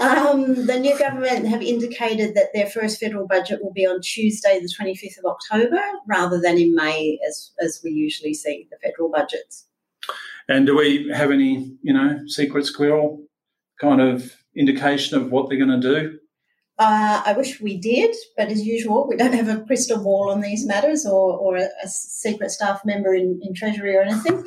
Um, 0.00 0.66
the 0.66 0.78
new 0.78 0.98
government 0.98 1.48
have 1.48 1.62
indicated 1.62 2.34
that 2.34 2.48
their 2.52 2.66
first 2.66 3.00
federal 3.00 3.26
budget 3.26 3.62
will 3.62 3.72
be 3.72 3.86
on 3.86 4.02
Tuesday, 4.02 4.60
the 4.60 4.68
25th 4.68 5.18
of 5.18 5.24
October, 5.24 5.80
rather 6.06 6.38
than 6.38 6.58
in 6.58 6.74
May, 6.74 7.18
as, 7.26 7.52
as 7.60 7.80
we 7.82 7.90
usually 7.90 8.34
see 8.34 8.68
the 8.70 8.76
federal 8.86 9.10
budgets. 9.10 9.66
And 10.46 10.66
do 10.66 10.76
we 10.76 11.08
have 11.14 11.30
any, 11.30 11.74
you 11.82 11.94
know, 11.94 12.20
secret 12.26 12.66
squirrel 12.66 13.24
kind 13.80 14.02
of 14.02 14.34
indication 14.54 15.16
of 15.16 15.30
what 15.30 15.48
they're 15.48 15.64
going 15.64 15.80
to 15.80 16.00
do? 16.00 16.18
Uh, 16.78 17.22
I 17.26 17.34
wish 17.34 17.60
we 17.60 17.76
did, 17.76 18.16
but 18.36 18.48
as 18.48 18.64
usual, 18.64 19.06
we 19.06 19.16
don't 19.16 19.34
have 19.34 19.48
a 19.48 19.60
crystal 19.60 20.02
ball 20.02 20.30
on 20.30 20.40
these 20.40 20.66
matters 20.66 21.06
or, 21.06 21.36
or 21.38 21.56
a, 21.56 21.68
a 21.84 21.88
secret 21.88 22.50
staff 22.50 22.80
member 22.84 23.14
in, 23.14 23.38
in 23.42 23.54
Treasury 23.54 23.94
or 23.94 24.02
anything. 24.02 24.42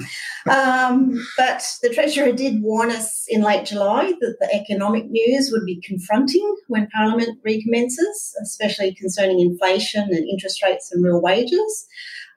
Um, 0.49 1.23
but 1.37 1.63
the 1.81 1.89
Treasurer 1.89 2.31
did 2.31 2.61
warn 2.61 2.91
us 2.91 3.25
in 3.29 3.41
late 3.41 3.65
July 3.65 4.13
that 4.19 4.37
the 4.39 4.49
economic 4.53 5.05
news 5.09 5.49
would 5.51 5.65
be 5.65 5.81
confronting 5.81 6.55
when 6.67 6.87
Parliament 6.89 7.39
recommences, 7.43 8.35
especially 8.41 8.93
concerning 8.93 9.39
inflation 9.39 10.03
and 10.03 10.29
interest 10.29 10.63
rates 10.63 10.91
and 10.91 11.03
real 11.03 11.21
wages. 11.21 11.87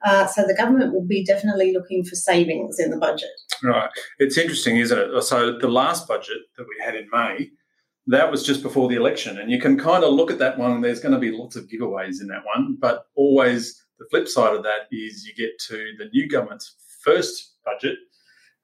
Uh, 0.05 0.27
so 0.27 0.45
the 0.47 0.55
government 0.55 0.93
will 0.93 1.05
be 1.05 1.23
definitely 1.25 1.73
looking 1.73 2.03
for 2.03 2.15
savings 2.15 2.79
in 2.79 2.89
the 2.89 2.97
budget. 2.97 3.29
Right. 3.63 3.89
It's 4.17 4.37
interesting, 4.37 4.77
isn't 4.77 4.97
it? 4.97 5.21
So 5.23 5.57
the 5.57 5.67
last 5.67 6.07
budget 6.07 6.37
that 6.57 6.63
we 6.63 6.83
had 6.83 6.95
in 6.95 7.09
May 7.11 7.49
that 8.09 8.31
was 8.31 8.43
just 8.43 8.63
before 8.63 8.89
the 8.89 8.95
election. 8.95 9.37
And 9.37 9.51
you 9.51 9.61
can 9.61 9.77
kind 9.77 10.03
of 10.03 10.13
look 10.13 10.31
at 10.31 10.39
that 10.39 10.57
one, 10.57 10.81
there's 10.81 10.99
going 10.99 11.13
to 11.13 11.19
be 11.19 11.31
lots 11.31 11.55
of 11.55 11.67
giveaways 11.67 12.21
in 12.21 12.27
that 12.27 12.43
one. 12.43 12.75
But 12.79 13.05
always 13.15 13.83
the 13.99 14.05
flip 14.09 14.27
side 14.27 14.55
of 14.55 14.63
that 14.63 14.87
is 14.91 15.27
you 15.27 15.33
get 15.35 15.59
to 15.67 15.93
the 15.99 16.09
new 16.11 16.27
government's 16.27 16.75
first 17.03 17.53
budget, 17.63 17.97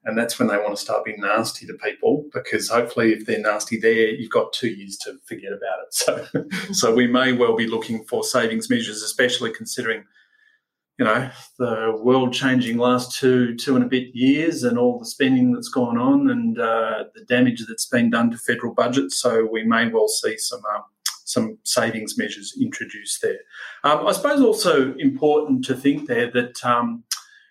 and 0.04 0.18
that's 0.18 0.38
when 0.38 0.48
they 0.48 0.56
want 0.56 0.74
to 0.74 0.80
start 0.80 1.04
being 1.04 1.20
nasty 1.20 1.66
to 1.66 1.74
people 1.74 2.26
because 2.32 2.68
hopefully, 2.68 3.12
if 3.12 3.24
they're 3.24 3.40
nasty 3.40 3.78
there, 3.78 4.08
you've 4.08 4.30
got 4.30 4.52
two 4.52 4.68
years 4.68 4.96
to 4.98 5.16
forget 5.26 5.52
about 5.52 5.78
it. 5.80 5.86
So, 5.92 6.72
so 6.72 6.94
we 6.94 7.06
may 7.06 7.32
well 7.32 7.56
be 7.56 7.68
looking 7.68 8.04
for 8.04 8.24
savings 8.24 8.68
measures, 8.68 9.02
especially 9.02 9.52
considering 9.52 10.04
you 10.98 11.04
know 11.04 11.30
the 11.58 11.98
world 12.02 12.32
changing 12.32 12.78
last 12.78 13.18
two 13.18 13.54
two 13.56 13.74
and 13.76 13.84
a 13.84 13.88
bit 13.88 14.14
years 14.14 14.62
and 14.62 14.78
all 14.78 14.98
the 14.98 15.06
spending 15.06 15.52
that's 15.52 15.68
gone 15.68 15.98
on 15.98 16.30
and 16.30 16.58
uh, 16.58 17.04
the 17.14 17.24
damage 17.24 17.64
that's 17.68 17.86
been 17.86 18.10
done 18.10 18.30
to 18.30 18.38
federal 18.38 18.72
budgets. 18.72 19.20
So 19.20 19.46
we 19.50 19.64
may 19.64 19.88
well 19.88 20.08
see 20.08 20.38
some 20.38 20.62
um, 20.74 20.82
some 21.24 21.58
savings 21.64 22.16
measures 22.16 22.54
introduced 22.60 23.20
there. 23.20 23.40
Um, 23.84 24.06
I 24.06 24.12
suppose 24.12 24.40
also 24.40 24.94
important 24.94 25.64
to 25.66 25.74
think 25.74 26.06
there 26.06 26.30
that 26.30 26.64
um, 26.64 27.04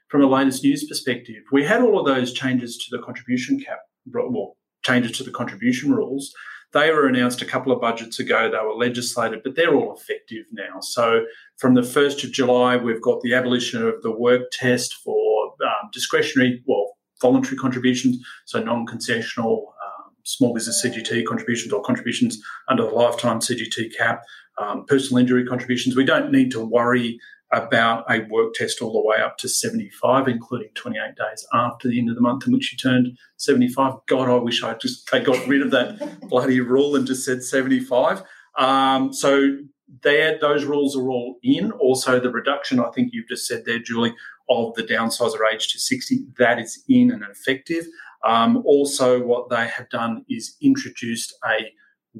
from 0.07 0.23
a 0.23 0.27
latest 0.27 0.63
news 0.63 0.85
perspective, 0.85 1.43
we 1.51 1.63
had 1.63 1.81
all 1.81 1.99
of 1.99 2.05
those 2.05 2.33
changes 2.33 2.77
to 2.77 2.95
the 2.95 3.03
contribution 3.03 3.59
cap, 3.59 3.79
well, 4.13 4.55
changes 4.83 5.11
to 5.17 5.23
the 5.23 5.31
contribution 5.31 5.93
rules. 5.93 6.33
They 6.75 6.91
were 6.91 7.07
announced 7.07 7.41
a 7.41 7.45
couple 7.45 7.71
of 7.71 7.79
budgets 7.79 8.19
ago. 8.19 8.51
They 8.51 8.57
were 8.57 8.75
legislated, 8.75 9.43
but 9.43 9.55
they're 9.55 9.73
all 9.73 9.95
effective 9.95 10.45
now. 10.51 10.81
So 10.81 11.25
from 11.55 11.73
the 11.73 11.81
1st 11.81 12.25
of 12.25 12.33
July, 12.33 12.75
we've 12.75 13.01
got 13.01 13.21
the 13.21 13.33
abolition 13.33 13.81
of 13.81 14.01
the 14.01 14.11
work 14.11 14.51
test 14.51 14.95
for 14.95 15.53
um, 15.65 15.89
discretionary, 15.93 16.61
well, 16.67 16.97
voluntary 17.21 17.55
contributions, 17.55 18.17
so 18.43 18.61
non 18.61 18.85
concessional 18.85 19.67
um, 19.67 20.11
small 20.23 20.53
business 20.53 20.85
CGT 20.85 21.23
contributions 21.25 21.71
or 21.71 21.81
contributions 21.81 22.41
under 22.67 22.83
the 22.83 22.89
lifetime 22.89 23.39
CGT 23.39 23.95
cap, 23.97 24.21
um, 24.57 24.85
personal 24.85 25.21
injury 25.21 25.45
contributions. 25.45 25.95
We 25.95 26.03
don't 26.03 26.29
need 26.29 26.51
to 26.51 26.59
worry 26.59 27.17
about 27.51 28.05
a 28.09 28.21
work 28.29 28.53
test 28.53 28.81
all 28.81 28.91
the 28.91 29.07
way 29.07 29.17
up 29.17 29.37
to 29.37 29.47
75, 29.47 30.27
including 30.27 30.69
28 30.75 31.15
days 31.15 31.45
after 31.53 31.87
the 31.87 31.99
end 31.99 32.09
of 32.09 32.15
the 32.15 32.21
month 32.21 32.47
in 32.47 32.53
which 32.53 32.71
you 32.71 32.77
turned 32.77 33.17
75. 33.37 33.95
God, 34.07 34.29
I 34.29 34.35
wish 34.35 34.63
I 34.63 34.73
just 34.73 35.09
they 35.11 35.19
got 35.19 35.45
rid 35.47 35.61
of 35.61 35.71
that 35.71 36.19
bloody 36.29 36.59
rule 36.59 36.95
and 36.95 37.07
just 37.07 37.23
said 37.23 37.43
75. 37.43 38.23
Um, 38.57 39.13
so 39.13 39.57
there, 40.01 40.37
those 40.39 40.65
rules 40.65 40.95
are 40.97 41.09
all 41.09 41.37
in. 41.43 41.71
Also, 41.73 42.19
the 42.19 42.29
reduction, 42.29 42.79
I 42.79 42.89
think 42.91 43.09
you've 43.13 43.27
just 43.27 43.47
said 43.47 43.63
there, 43.65 43.79
Julie, 43.79 44.15
of 44.49 44.73
the 44.75 44.83
downsizer 44.83 45.39
age 45.51 45.71
to 45.73 45.79
60, 45.79 46.25
that 46.37 46.59
is 46.59 46.83
in 46.87 47.11
and 47.11 47.23
effective. 47.23 47.85
Um, 48.23 48.63
also, 48.65 49.21
what 49.23 49.49
they 49.49 49.67
have 49.67 49.89
done 49.89 50.25
is 50.29 50.55
introduced 50.61 51.33
a 51.45 51.71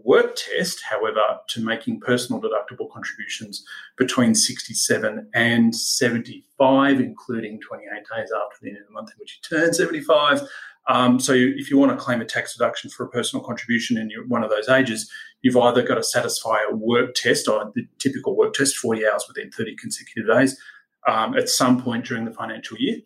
work 0.03 0.35
test, 0.35 0.81
however, 0.89 1.39
to 1.47 1.61
making 1.61 1.99
personal 2.01 2.41
deductible 2.41 2.91
contributions 2.91 3.65
between 3.97 4.35
67 4.35 5.29
and 5.33 5.75
75, 5.75 6.99
including 6.99 7.61
28 7.61 7.89
days 7.89 8.29
after 8.31 8.57
the 8.61 8.69
end 8.69 8.77
of 8.79 8.87
the 8.87 8.93
month 8.93 9.09
in 9.09 9.15
which 9.19 9.39
you 9.39 9.57
turn 9.57 9.73
75. 9.73 10.41
Um, 10.87 11.19
so 11.19 11.33
if 11.33 11.71
you 11.71 11.77
want 11.77 11.91
to 11.91 12.03
claim 12.03 12.21
a 12.21 12.25
tax 12.25 12.55
deduction 12.55 12.89
for 12.89 13.05
a 13.05 13.09
personal 13.09 13.43
contribution 13.43 14.07
you're 14.09 14.27
one 14.27 14.43
of 14.43 14.51
those 14.51 14.69
ages, 14.69 15.09
you've 15.41 15.57
either 15.57 15.81
got 15.81 15.95
to 15.95 16.03
satisfy 16.03 16.59
a 16.69 16.75
work 16.75 17.15
test 17.15 17.47
or 17.47 17.71
the 17.73 17.87
typical 17.99 18.35
work 18.35 18.53
test, 18.53 18.77
40 18.77 19.07
hours 19.07 19.25
within 19.27 19.49
30 19.51 19.75
consecutive 19.77 20.27
days, 20.27 20.59
um, 21.07 21.35
at 21.35 21.49
some 21.49 21.81
point 21.81 22.05
during 22.05 22.25
the 22.25 22.33
financial 22.33 22.77
year, 22.77 22.97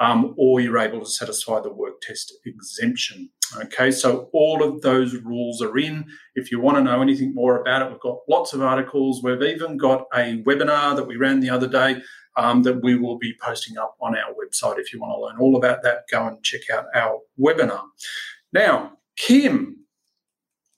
um, 0.00 0.34
or 0.36 0.60
you're 0.60 0.78
able 0.78 1.00
to 1.00 1.10
satisfy 1.10 1.60
the 1.60 1.72
work 1.72 2.00
test 2.00 2.32
exemption. 2.44 3.30
Okay, 3.56 3.90
so 3.90 4.28
all 4.32 4.62
of 4.62 4.82
those 4.82 5.14
rules 5.16 5.62
are 5.62 5.76
in. 5.78 6.04
If 6.34 6.50
you 6.50 6.60
want 6.60 6.76
to 6.76 6.82
know 6.82 7.00
anything 7.00 7.34
more 7.34 7.60
about 7.60 7.82
it, 7.82 7.90
we've 7.90 8.00
got 8.00 8.18
lots 8.28 8.52
of 8.52 8.62
articles. 8.62 9.22
We've 9.22 9.42
even 9.42 9.76
got 9.76 10.06
a 10.14 10.42
webinar 10.42 10.94
that 10.96 11.06
we 11.06 11.16
ran 11.16 11.40
the 11.40 11.50
other 11.50 11.66
day 11.66 12.02
um, 12.36 12.62
that 12.62 12.82
we 12.82 12.94
will 12.96 13.18
be 13.18 13.34
posting 13.42 13.78
up 13.78 13.96
on 14.00 14.16
our 14.16 14.32
website. 14.32 14.78
If 14.78 14.92
you 14.92 15.00
want 15.00 15.12
to 15.12 15.20
learn 15.20 15.36
all 15.40 15.56
about 15.56 15.82
that, 15.82 16.04
go 16.10 16.26
and 16.26 16.42
check 16.42 16.62
out 16.72 16.84
our 16.94 17.20
webinar. 17.38 17.82
Now, 18.52 18.92
Kim. 19.16 19.76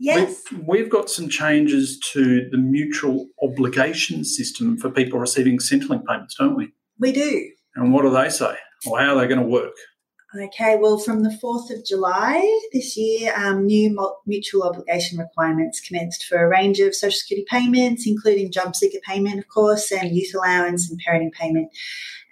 Yes. 0.03 0.45
We've, 0.51 0.67
we've 0.67 0.89
got 0.89 1.11
some 1.11 1.29
changes 1.29 1.99
to 2.13 2.49
the 2.49 2.57
mutual 2.57 3.27
obligation 3.43 4.25
system 4.25 4.79
for 4.79 4.89
people 4.89 5.19
receiving 5.19 5.59
Centrelink 5.59 6.07
payments, 6.07 6.37
don't 6.37 6.57
we? 6.57 6.73
We 6.99 7.13
do. 7.13 7.51
And 7.75 7.93
what 7.93 8.03
do 8.03 8.11
they 8.11 8.31
say? 8.31 8.57
Or 8.87 8.99
how 8.99 9.15
are 9.17 9.21
they 9.21 9.29
going 9.29 9.41
to 9.41 9.47
work? 9.47 9.75
Okay, 10.33 10.77
well, 10.81 10.97
from 10.97 11.25
the 11.25 11.37
4th 11.43 11.77
of 11.77 11.85
July 11.85 12.61
this 12.73 12.97
year, 12.97 13.35
um, 13.35 13.67
new 13.67 14.15
mutual 14.27 14.63
obligation 14.63 15.19
requirements 15.19 15.81
commenced 15.81 16.25
for 16.27 16.39
a 16.39 16.49
range 16.49 16.79
of 16.79 16.95
social 16.95 17.19
security 17.19 17.45
payments, 17.51 18.07
including 18.07 18.53
job 18.53 18.77
seeker 18.77 19.01
payment, 19.05 19.41
of 19.41 19.49
course, 19.49 19.91
and 19.91 20.15
youth 20.15 20.33
allowance 20.33 20.89
and 20.89 21.01
parenting 21.05 21.33
payment, 21.33 21.69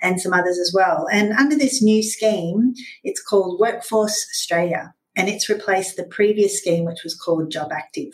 and 0.01 0.21
some 0.21 0.33
others 0.33 0.61
as 0.61 0.73
well. 0.73 1.09
And 1.11 1.33
under 1.33 1.57
this 1.57 1.83
new 1.83 2.01
scheme, 2.05 2.73
it's 3.03 3.21
called 3.21 3.59
Workforce 3.59 4.29
Australia, 4.31 4.95
and 5.17 5.29
it's 5.29 5.49
replaced 5.49 5.97
the 5.97 6.05
previous 6.05 6.57
scheme, 6.57 6.85
which 6.85 7.03
was 7.03 7.17
called 7.17 7.51
Job 7.51 7.73
Active. 7.73 8.13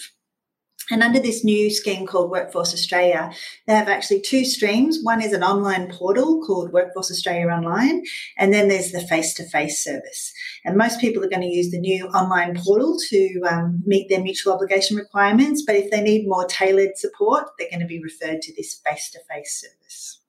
And 0.91 1.03
under 1.03 1.19
this 1.19 1.45
new 1.45 1.71
scheme 1.71 2.07
called 2.07 2.31
Workforce 2.31 2.75
Australia, 2.75 3.33
they 3.67 3.75
have 3.75 3.88
actually 3.88 4.21
two 4.21 4.45
streams. 4.45 4.99
One 5.03 5.23
is 5.23 5.33
an 5.33 5.43
online 5.43 5.91
portal 5.91 6.43
called 6.47 6.73
Workforce 6.73 7.11
Australia 7.11 7.49
Online, 7.49 8.03
and 8.37 8.53
then 8.53 8.69
there's 8.69 8.93
the 8.93 9.00
face 9.00 9.33
to 9.35 9.49
face 9.49 9.83
service. 9.83 10.33
And 10.64 10.76
most 10.76 11.00
people 11.00 11.25
are 11.25 11.29
going 11.29 11.43
to 11.43 11.49
use 11.49 11.71
the 11.71 11.79
new 11.79 12.07
online 12.09 12.57
portal 12.57 12.99
to 13.09 13.41
um, 13.50 13.83
meet 13.87 14.09
their 14.09 14.23
mutual 14.23 14.53
obligation 14.53 14.97
requirements. 14.97 15.62
But 15.67 15.76
if 15.76 15.91
they 15.91 16.03
need 16.03 16.29
more 16.29 16.47
tailored 16.47 16.97
support, 16.97 17.45
they're 17.59 17.71
going 17.71 17.81
to 17.81 17.87
be 17.87 18.03
referred 18.03 18.43
to 18.43 18.55
this 18.55 18.81
face 18.85 19.11
to 19.12 19.21
face 19.31 19.61
service. 19.61 20.21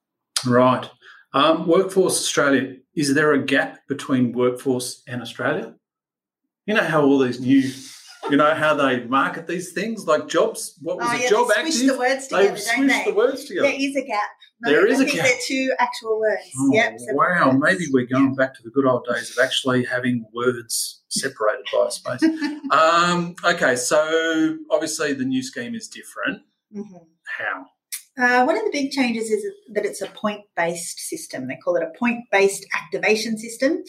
Right. 0.46 0.88
Um, 1.32 1.66
Workforce 1.66 2.18
Australia, 2.18 2.76
is 2.94 3.14
there 3.14 3.32
a 3.32 3.44
gap 3.44 3.86
between 3.88 4.32
Workforce 4.32 5.02
and 5.06 5.20
Australia? 5.20 5.74
You 6.64 6.74
know 6.74 6.82
how 6.82 7.02
all 7.02 7.18
these 7.18 7.40
new, 7.40 7.62
you 8.30 8.36
know 8.36 8.54
how 8.54 8.74
they 8.74 9.04
market 9.04 9.46
these 9.46 9.72
things 9.72 10.06
like 10.06 10.26
jobs. 10.28 10.76
What 10.82 10.96
was 10.98 11.08
Oh, 11.10 11.14
it? 11.16 11.22
yeah, 11.22 11.28
Job 11.30 11.48
active. 11.56 11.86
the 11.86 11.98
words 11.98 12.26
together, 12.28 12.48
They've 12.54 12.64
don't 12.76 12.86
they? 12.88 13.04
the 13.04 13.14
words 13.14 13.44
together. 13.44 13.68
There 13.68 13.80
is 13.80 13.96
a 13.96 14.02
gap. 14.02 14.30
No, 14.62 14.70
There 14.70 14.86
is 14.86 15.00
I 15.00 15.04
a 15.04 15.06
gap. 15.06 15.24
They're 15.26 15.34
two 15.46 15.72
actual 15.78 16.18
words. 16.18 16.42
Oh, 16.58 16.70
yep. 16.72 16.94
wow, 17.12 17.50
words. 17.50 17.58
maybe 17.60 17.84
we're 17.92 18.06
going 18.06 18.34
back 18.34 18.54
to 18.54 18.62
the 18.62 18.70
good 18.70 18.86
old 18.86 19.06
days 19.12 19.30
of 19.36 19.44
actually 19.44 19.84
having 19.84 20.24
words 20.34 21.02
separated 21.08 21.66
by 21.72 21.86
a 21.86 21.90
space. 21.90 22.22
um, 22.72 23.34
okay, 23.44 23.76
so 23.76 24.56
obviously 24.70 25.12
the 25.12 25.24
new 25.24 25.42
scheme 25.42 25.74
is 25.74 25.88
different. 25.88 26.42
Mhm. 26.74 27.06
How? 27.38 27.66
Uh, 28.18 28.44
one 28.44 28.56
of 28.56 28.64
the 28.64 28.70
big 28.72 28.90
changes 28.90 29.30
is 29.30 29.44
that 29.70 29.84
it's 29.84 30.00
a 30.00 30.06
point 30.06 30.40
based 30.56 30.98
system. 30.98 31.46
They 31.46 31.56
call 31.56 31.76
it 31.76 31.82
a 31.82 31.98
point 31.98 32.24
based 32.32 32.64
activation 32.74 33.36
system. 33.36 33.82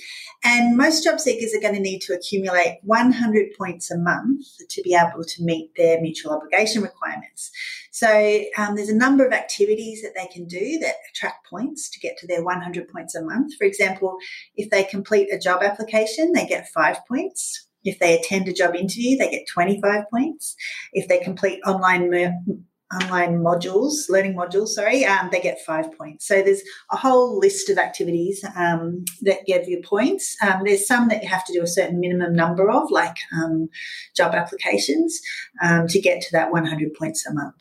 And 0.44 0.76
most 0.76 1.04
job 1.04 1.22
seekers 1.22 1.54
are 1.54 1.62
going 1.62 1.76
to 1.76 1.80
need 1.80 2.00
to 2.02 2.14
accumulate 2.14 2.80
100 2.84 3.54
points 3.58 3.90
a 3.90 3.98
month 3.98 4.46
to 4.70 4.82
be 4.82 4.96
able 4.96 5.24
to 5.24 5.44
meet 5.44 5.72
their 5.78 6.02
mutual 6.02 6.34
obligation 6.34 6.82
requirements. 6.82 7.52
So 7.92 8.44
um, 8.58 8.76
there's 8.76 8.90
a 8.90 8.96
number 8.96 9.26
of 9.26 9.32
activities 9.32 10.02
that 10.02 10.14
they 10.14 10.28
can 10.28 10.46
do 10.46 10.78
that 10.80 10.96
attract 11.10 11.48
points 11.50 11.90
to 11.92 12.00
get 12.02 12.18
to 12.18 12.28
their 12.28 12.44
100 12.44 12.90
points 12.90 13.16
a 13.16 13.24
month. 13.24 13.54
For 13.58 13.64
example, 13.64 14.18
if 14.56 14.70
they 14.70 14.84
complete 14.84 15.34
a 15.34 15.40
job 15.40 15.64
application, 15.64 16.34
they 16.34 16.46
get 16.46 16.68
five 16.70 16.98
points. 17.08 17.66
If 17.86 18.00
they 18.00 18.20
attend 18.20 18.50
a 18.50 18.54
job 18.54 18.76
interview, 18.76 19.18
they 19.18 19.32
get 19.32 19.48
25 19.48 20.10
points. 20.12 20.56
If 20.92 21.08
they 21.08 21.20
complete 21.20 21.62
online 21.66 22.10
mer- 22.10 22.38
online 22.94 23.40
modules, 23.40 24.10
learning 24.10 24.36
modules, 24.36 24.70
sorry, 24.70 25.04
um, 25.06 25.30
they 25.32 25.42
get 25.42 25.60
five 25.66 25.96
points. 25.98 26.28
So 26.28 26.42
there's 26.42 26.62
a 26.92 26.98
whole 26.98 27.38
list 27.38 27.70
of 27.70 27.78
activities 27.78 28.44
um, 28.56 29.04
that 29.22 29.46
give 29.46 29.68
you 29.68 29.82
points. 29.84 30.36
Um, 30.42 30.62
there's 30.64 30.88
some 30.88 31.10
that 31.10 31.22
you 31.22 31.30
have 31.30 31.46
to 31.46 31.54
do 31.54 31.62
a 31.62 31.68
certain 31.68 32.00
minimum 32.00 32.34
number 32.34 32.70
of, 32.70 32.90
like 32.90 33.18
um, 33.34 33.68
job 34.16 34.34
applications, 34.34 35.20
um, 35.62 35.88
to 35.88 36.00
get 36.00 36.22
to 36.22 36.28
that 36.32 36.52
100 36.52 36.94
points 36.94 37.26
a 37.26 37.34
month. 37.34 37.56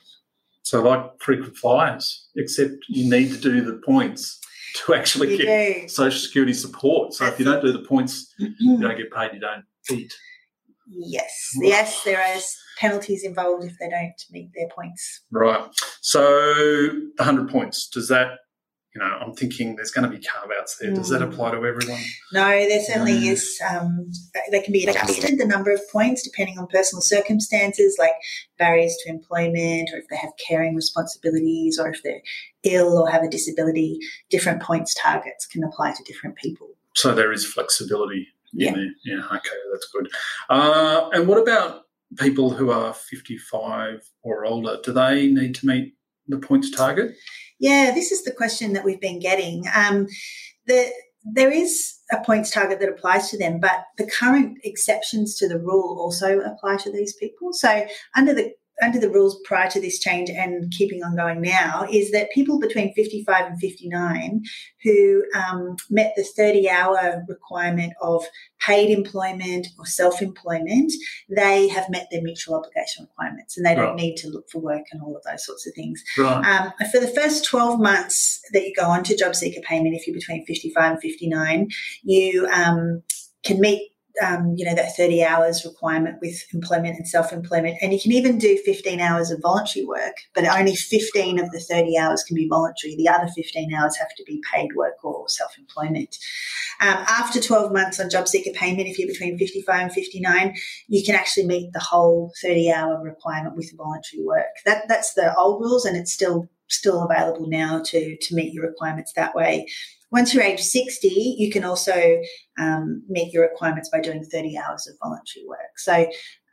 So, 0.62 0.82
like 0.82 1.20
frequent 1.20 1.56
flyers, 1.56 2.26
except 2.36 2.72
you 2.88 3.08
need 3.08 3.30
to 3.30 3.38
do 3.38 3.60
the 3.62 3.80
points 3.84 4.40
to 4.84 4.94
actually 4.94 5.32
You 5.32 5.38
get 5.38 5.82
do. 5.82 5.88
social 5.88 6.18
security 6.20 6.52
support. 6.52 7.14
So, 7.14 7.26
if 7.26 7.38
you 7.38 7.44
don't 7.44 7.62
do 7.62 7.72
the 7.72 7.84
points, 7.86 8.34
you 8.38 8.54
don't 8.80 8.96
get 8.96 9.12
paid, 9.12 9.30
you 9.34 9.40
don't 9.40 9.64
eat. 9.90 10.12
Yes, 10.88 11.50
yes, 11.60 12.02
there 12.04 12.20
are 12.20 12.36
penalties 12.78 13.24
involved 13.24 13.64
if 13.64 13.76
they 13.78 13.88
don't 13.88 14.14
meet 14.30 14.50
their 14.54 14.68
points. 14.68 15.22
Right. 15.30 15.68
So, 16.00 16.20
the 16.22 17.12
100 17.18 17.48
points, 17.50 17.88
does 17.88 18.08
that, 18.08 18.28
you 18.94 19.00
know, 19.00 19.06
I'm 19.06 19.34
thinking 19.34 19.76
there's 19.76 19.90
going 19.90 20.08
to 20.10 20.16
be 20.16 20.22
carve 20.24 20.50
outs 20.58 20.76
there. 20.80 20.92
Does 20.92 21.08
that 21.10 21.20
Mm. 21.22 21.32
apply 21.32 21.50
to 21.50 21.56
everyone? 21.66 22.00
No, 22.32 22.48
there 22.48 22.82
certainly 22.82 23.12
Mm. 23.14 23.32
is. 23.32 23.60
Um, 23.68 24.12
they 24.50 24.60
can 24.60 24.72
be 24.72 24.84
adjusted, 24.86 25.38
the 25.38 25.44
number 25.44 25.70
of 25.72 25.80
points, 25.90 26.22
depending 26.22 26.58
on 26.58 26.66
personal 26.68 27.02
circumstances, 27.02 27.96
like 27.98 28.14
barriers 28.58 28.96
to 29.04 29.10
employment, 29.10 29.90
or 29.92 29.98
if 29.98 30.06
they 30.08 30.16
have 30.16 30.32
caring 30.48 30.74
responsibilities, 30.76 31.78
or 31.78 31.88
if 31.88 32.02
they're 32.02 32.22
ill 32.62 32.96
or 32.98 33.10
have 33.10 33.22
a 33.22 33.28
disability. 33.28 33.98
Different 34.30 34.62
points 34.62 34.94
targets 34.94 35.46
can 35.46 35.62
apply 35.64 35.92
to 35.92 36.02
different 36.04 36.36
people. 36.36 36.68
So, 36.94 37.14
there 37.14 37.32
is 37.32 37.44
flexibility 37.44 38.28
Yeah. 38.56 38.68
in 38.70 38.74
there. 38.74 38.94
Yeah, 39.04 39.26
okay, 39.26 39.56
that's 39.72 39.88
good. 39.92 40.08
Uh, 40.48 41.08
and 41.12 41.28
what 41.28 41.38
about 41.38 41.82
people 42.18 42.50
who 42.50 42.70
are 42.70 42.94
55 42.94 44.02
or 44.22 44.44
older? 44.44 44.78
Do 44.82 44.92
they 44.92 45.28
need 45.28 45.54
to 45.56 45.66
meet 45.66 45.94
the 46.28 46.38
points 46.38 46.70
target? 46.70 47.14
Yeah, 47.58 47.92
this 47.94 48.12
is 48.12 48.24
the 48.24 48.32
question 48.32 48.72
that 48.74 48.84
we've 48.84 49.00
been 49.00 49.18
getting. 49.18 49.64
Um, 49.74 50.06
the, 50.66 50.90
there 51.24 51.50
is 51.50 51.96
a 52.12 52.22
points 52.24 52.50
target 52.50 52.80
that 52.80 52.88
applies 52.88 53.30
to 53.30 53.38
them, 53.38 53.60
but 53.60 53.84
the 53.98 54.08
current 54.08 54.58
exceptions 54.62 55.36
to 55.36 55.48
the 55.48 55.58
rule 55.58 55.98
also 56.00 56.40
apply 56.40 56.76
to 56.78 56.92
these 56.92 57.14
people. 57.14 57.52
So 57.52 57.86
under 58.14 58.34
the 58.34 58.52
under 58.82 59.00
the 59.00 59.10
rules 59.10 59.40
prior 59.44 59.70
to 59.70 59.80
this 59.80 59.98
change 59.98 60.28
and 60.28 60.70
keeping 60.70 61.02
on 61.02 61.16
going 61.16 61.40
now 61.40 61.86
is 61.90 62.10
that 62.10 62.30
people 62.30 62.58
between 62.58 62.92
55 62.94 63.46
and 63.46 63.58
59 63.58 64.42
who 64.82 65.24
um, 65.34 65.76
met 65.90 66.12
the 66.16 66.22
30 66.22 66.68
hour 66.68 67.24
requirement 67.28 67.94
of 68.02 68.24
paid 68.60 68.90
employment 68.90 69.66
or 69.78 69.86
self 69.86 70.20
employment, 70.20 70.92
they 71.28 71.68
have 71.68 71.88
met 71.88 72.08
their 72.10 72.22
mutual 72.22 72.54
obligation 72.56 73.04
requirements 73.04 73.56
and 73.56 73.64
they 73.64 73.74
don't 73.74 73.86
Right. 73.86 73.96
need 73.96 74.16
to 74.16 74.28
look 74.28 74.48
for 74.50 74.58
work 74.58 74.84
and 74.92 75.00
all 75.02 75.16
of 75.16 75.22
those 75.22 75.44
sorts 75.44 75.66
of 75.66 75.74
things. 75.74 76.02
Right. 76.18 76.44
Um, 76.44 76.72
for 76.90 77.00
the 77.00 77.08
first 77.08 77.44
12 77.44 77.80
months 77.80 78.40
that 78.52 78.62
you 78.66 78.74
go 78.74 78.86
on 78.86 79.04
to 79.04 79.16
job 79.16 79.34
seeker 79.34 79.60
payment, 79.62 79.94
if 79.94 80.06
you're 80.06 80.14
between 80.14 80.44
55 80.44 80.92
and 80.92 81.00
59, 81.00 81.68
you 82.02 82.46
um, 82.52 83.02
can 83.44 83.60
meet 83.60 83.90
um, 84.24 84.54
you 84.56 84.64
know 84.64 84.74
that 84.74 84.96
30 84.96 85.22
hours 85.24 85.64
requirement 85.64 86.18
with 86.20 86.42
employment 86.54 86.96
and 86.96 87.08
self-employment. 87.08 87.76
And 87.82 87.92
you 87.92 88.00
can 88.00 88.12
even 88.12 88.38
do 88.38 88.56
15 88.64 89.00
hours 89.00 89.30
of 89.30 89.40
voluntary 89.42 89.84
work 89.84 90.16
but 90.34 90.44
only 90.44 90.74
15 90.74 91.38
of 91.38 91.50
the 91.50 91.60
30 91.60 91.96
hours 91.98 92.22
can 92.22 92.34
be 92.34 92.48
voluntary. 92.48 92.96
The 92.96 93.08
other 93.08 93.28
15 93.34 93.74
hours 93.74 93.96
have 93.96 94.14
to 94.16 94.24
be 94.24 94.42
paid 94.52 94.70
work 94.74 95.04
or 95.04 95.28
self-employment. 95.28 96.16
Um, 96.80 97.04
after 97.08 97.40
12 97.40 97.72
months 97.72 98.00
on 98.00 98.10
job 98.10 98.28
seeker 98.28 98.50
payment 98.50 98.88
if 98.88 98.98
you're 98.98 99.08
between 99.08 99.38
55 99.38 99.80
and 99.80 99.92
59 99.92 100.54
you 100.88 101.02
can 101.04 101.14
actually 101.14 101.46
meet 101.46 101.72
the 101.72 101.80
whole 101.80 102.32
30 102.42 102.70
hour 102.70 103.02
requirement 103.02 103.56
with 103.56 103.72
voluntary 103.76 104.24
work. 104.24 104.46
That 104.64 104.88
that's 104.88 105.14
the 105.14 105.34
old 105.36 105.60
rules 105.60 105.84
and 105.84 105.96
it's 105.96 106.12
still 106.12 106.48
still 106.68 107.02
available 107.02 107.46
now 107.48 107.80
to 107.84 108.16
to 108.16 108.34
meet 108.34 108.52
your 108.52 108.66
requirements 108.66 109.12
that 109.12 109.34
way 109.34 109.66
once 110.16 110.32
you're 110.32 110.42
age 110.42 110.60
60, 110.60 111.08
you 111.38 111.50
can 111.50 111.62
also 111.62 112.18
um, 112.58 113.02
meet 113.06 113.34
your 113.34 113.42
requirements 113.42 113.90
by 113.90 114.00
doing 114.00 114.24
30 114.24 114.56
hours 114.56 114.86
of 114.86 114.96
voluntary 115.02 115.44
work. 115.46 115.76
So, 115.76 116.06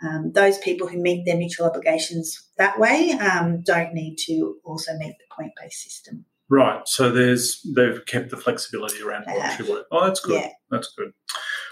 um, 0.04 0.34
those 0.34 0.58
people 0.58 0.86
who 0.86 1.02
meet 1.02 1.26
their 1.26 1.38
mutual 1.38 1.66
obligations 1.66 2.38
that 2.58 2.78
way 2.78 3.12
um, 3.12 3.64
don't 3.66 3.94
need 3.94 4.18
to 4.26 4.58
also 4.66 4.92
meet 4.98 5.16
the 5.18 5.34
point 5.34 5.54
based 5.62 5.82
system. 5.82 6.26
Right. 6.50 6.82
So 6.88 7.10
there's 7.10 7.66
they've 7.74 8.06
kept 8.06 8.32
the 8.32 8.38
flexibility 8.38 9.02
around 9.02 9.24
They 9.28 9.34
voluntary 9.34 9.70
work. 9.70 9.86
Oh, 9.94 10.06
that's 10.06 10.20
good. 10.20 10.42
Yeah. 10.42 10.50
That's 10.70 10.94
good. 10.98 11.14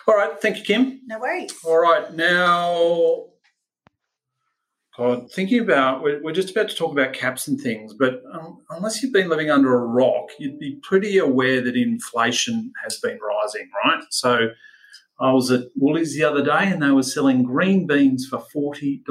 All 0.08 0.16
right. 0.16 0.40
Thank 0.42 0.60
you, 0.60 0.64
Kim. 0.64 1.02
No 1.08 1.20
worries. 1.20 1.54
All 1.66 1.78
right. 1.78 2.14
Now, 2.14 3.31
God, 4.98 5.32
thinking 5.32 5.62
about 5.62 6.04
we're, 6.04 6.22
we're 6.22 6.34
just 6.34 6.52
about 6.52 6.70
to 6.70 6.76
talk 6.76 6.92
about 6.92 7.14
caps 7.14 7.48
and 7.48 7.60
things, 7.60 7.94
but 7.94 8.22
um, 8.34 8.60
unless 8.72 9.02
you've 9.02 9.14
been 9.14 9.30
living 9.30 9.50
under 9.50 9.74
a 9.74 9.86
rock, 9.86 10.30
you'd 10.38 10.60
be 10.60 10.80
pretty 10.84 11.18
aware 11.18 11.62
that 11.62 11.76
inflation 11.76 12.72
has 12.84 12.98
been 12.98 13.20
rising, 13.20 13.70
right? 13.86 14.04
So. 14.10 14.50
I 15.20 15.32
was 15.32 15.52
at 15.52 15.66
Woolies 15.76 16.16
the 16.16 16.24
other 16.24 16.44
day 16.44 16.72
and 16.72 16.82
they 16.82 16.90
were 16.90 17.04
selling 17.04 17.44
green 17.44 17.86
beans 17.86 18.26
for 18.28 18.44
$40 18.56 19.04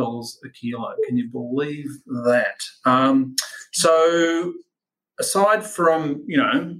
a 0.45 0.49
kilo. 0.49 0.95
Can 1.07 1.16
you 1.16 1.31
believe 1.31 1.88
that? 2.25 2.61
Um, 2.85 3.37
so, 3.73 4.53
aside 5.21 5.64
from, 5.64 6.25
you 6.27 6.37
know, 6.37 6.77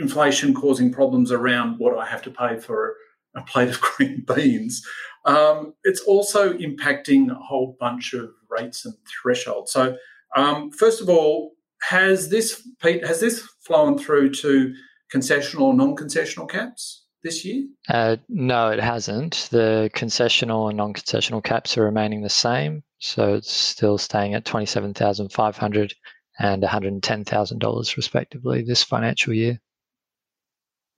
inflation 0.00 0.54
causing 0.54 0.92
problems 0.92 1.32
around 1.32 1.78
what 1.78 1.98
I 1.98 2.06
have 2.06 2.22
to 2.22 2.30
pay 2.30 2.58
for 2.58 2.94
a 3.38 3.44
plate 3.44 3.68
of 3.68 3.80
green 3.80 4.24
beans, 4.26 4.86
um, 5.24 5.74
it's 5.84 6.00
also 6.00 6.54
impacting 6.54 7.30
a 7.30 7.34
whole 7.34 7.76
bunch 7.78 8.14
of 8.14 8.30
rates 8.50 8.84
and 8.84 8.94
thresholds. 9.06 9.72
So, 9.72 9.96
um, 10.36 10.70
first 10.70 11.00
of 11.00 11.08
all, 11.08 11.52
has 11.82 12.28
this 12.28 12.66
Pete 12.82 13.06
has 13.06 13.20
this 13.20 13.40
flown 13.64 13.98
through 13.98 14.32
to 14.34 14.74
concessional 15.14 15.60
or 15.60 15.74
non-concessional 15.74 16.48
caps 16.48 17.04
this 17.22 17.44
year? 17.44 17.64
Uh, 17.88 18.16
no, 18.28 18.68
it 18.68 18.80
hasn't. 18.80 19.48
The 19.50 19.90
concessional 19.94 20.68
and 20.68 20.76
non-concessional 20.76 21.42
caps 21.44 21.76
are 21.78 21.84
remaining 21.84 22.22
the 22.22 22.28
same, 22.28 22.82
so 22.98 23.34
it's 23.34 23.52
still 23.52 23.98
staying 23.98 24.34
at 24.34 24.44
twenty-seven 24.44 24.94
thousand 24.94 25.32
five 25.32 25.56
hundred 25.56 25.94
and 26.38 26.62
one 26.62 26.70
hundred 26.70 26.92
and 26.92 27.02
ten 27.02 27.24
thousand 27.24 27.58
dollars, 27.58 27.96
respectively, 27.96 28.62
this 28.62 28.82
financial 28.82 29.32
year. 29.32 29.60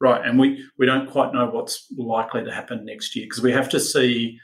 Right, 0.01 0.25
and 0.25 0.39
we, 0.39 0.65
we 0.79 0.87
don't 0.87 1.11
quite 1.11 1.35
know 1.35 1.47
what's 1.51 1.87
likely 1.97 2.43
to 2.43 2.53
happen 2.53 2.87
next 2.87 3.15
year 3.15 3.27
because 3.27 3.43
we 3.43 3.53
have 3.53 3.69
to 3.69 3.79
see 3.81 4.41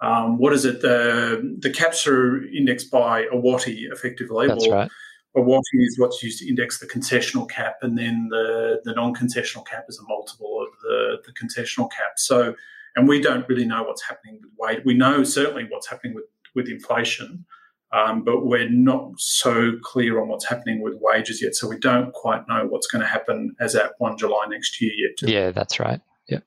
um, 0.00 0.38
what 0.38 0.52
is 0.52 0.64
it 0.64 0.80
the 0.80 1.56
the 1.60 1.70
caps 1.70 2.06
are 2.06 2.44
indexed 2.46 2.90
by 2.90 3.24
AWOTE 3.32 3.90
effectively. 3.92 4.46
That's 4.46 4.68
right. 4.68 4.90
AWOTE 5.36 5.62
is 5.72 5.98
what's 5.98 6.22
used 6.22 6.40
to 6.40 6.48
index 6.48 6.78
the 6.78 6.86
concessional 6.86 7.48
cap, 7.48 7.76
and 7.82 7.98
then 7.98 8.28
the 8.30 8.80
the 8.84 8.94
non 8.94 9.14
concessional 9.14 9.66
cap 9.66 9.86
is 9.88 9.98
a 9.98 10.06
multiple 10.06 10.62
of 10.62 10.68
the 10.82 11.16
the 11.26 11.32
concessional 11.32 11.90
cap. 11.90 12.12
So, 12.18 12.54
and 12.94 13.08
we 13.08 13.20
don't 13.20 13.48
really 13.48 13.66
know 13.66 13.82
what's 13.82 14.06
happening 14.06 14.40
with 14.42 14.52
wage. 14.58 14.84
We 14.84 14.94
know 14.94 15.24
certainly 15.24 15.66
what's 15.68 15.88
happening 15.88 16.14
with 16.14 16.24
with 16.54 16.68
inflation. 16.68 17.44
Um, 17.90 18.22
but 18.22 18.44
we're 18.44 18.68
not 18.68 19.12
so 19.18 19.72
clear 19.82 20.20
on 20.20 20.28
what's 20.28 20.46
happening 20.46 20.82
with 20.82 20.94
wages 21.00 21.40
yet, 21.42 21.54
so 21.54 21.66
we 21.66 21.78
don't 21.78 22.12
quite 22.12 22.46
know 22.46 22.66
what's 22.66 22.86
going 22.86 23.00
to 23.00 23.08
happen 23.08 23.54
as 23.60 23.74
at 23.74 23.92
one 23.98 24.18
July 24.18 24.44
next 24.48 24.80
year 24.80 24.92
yet. 24.94 25.30
Yeah, 25.30 25.50
that's 25.52 25.80
right. 25.80 26.00
Yep. 26.28 26.44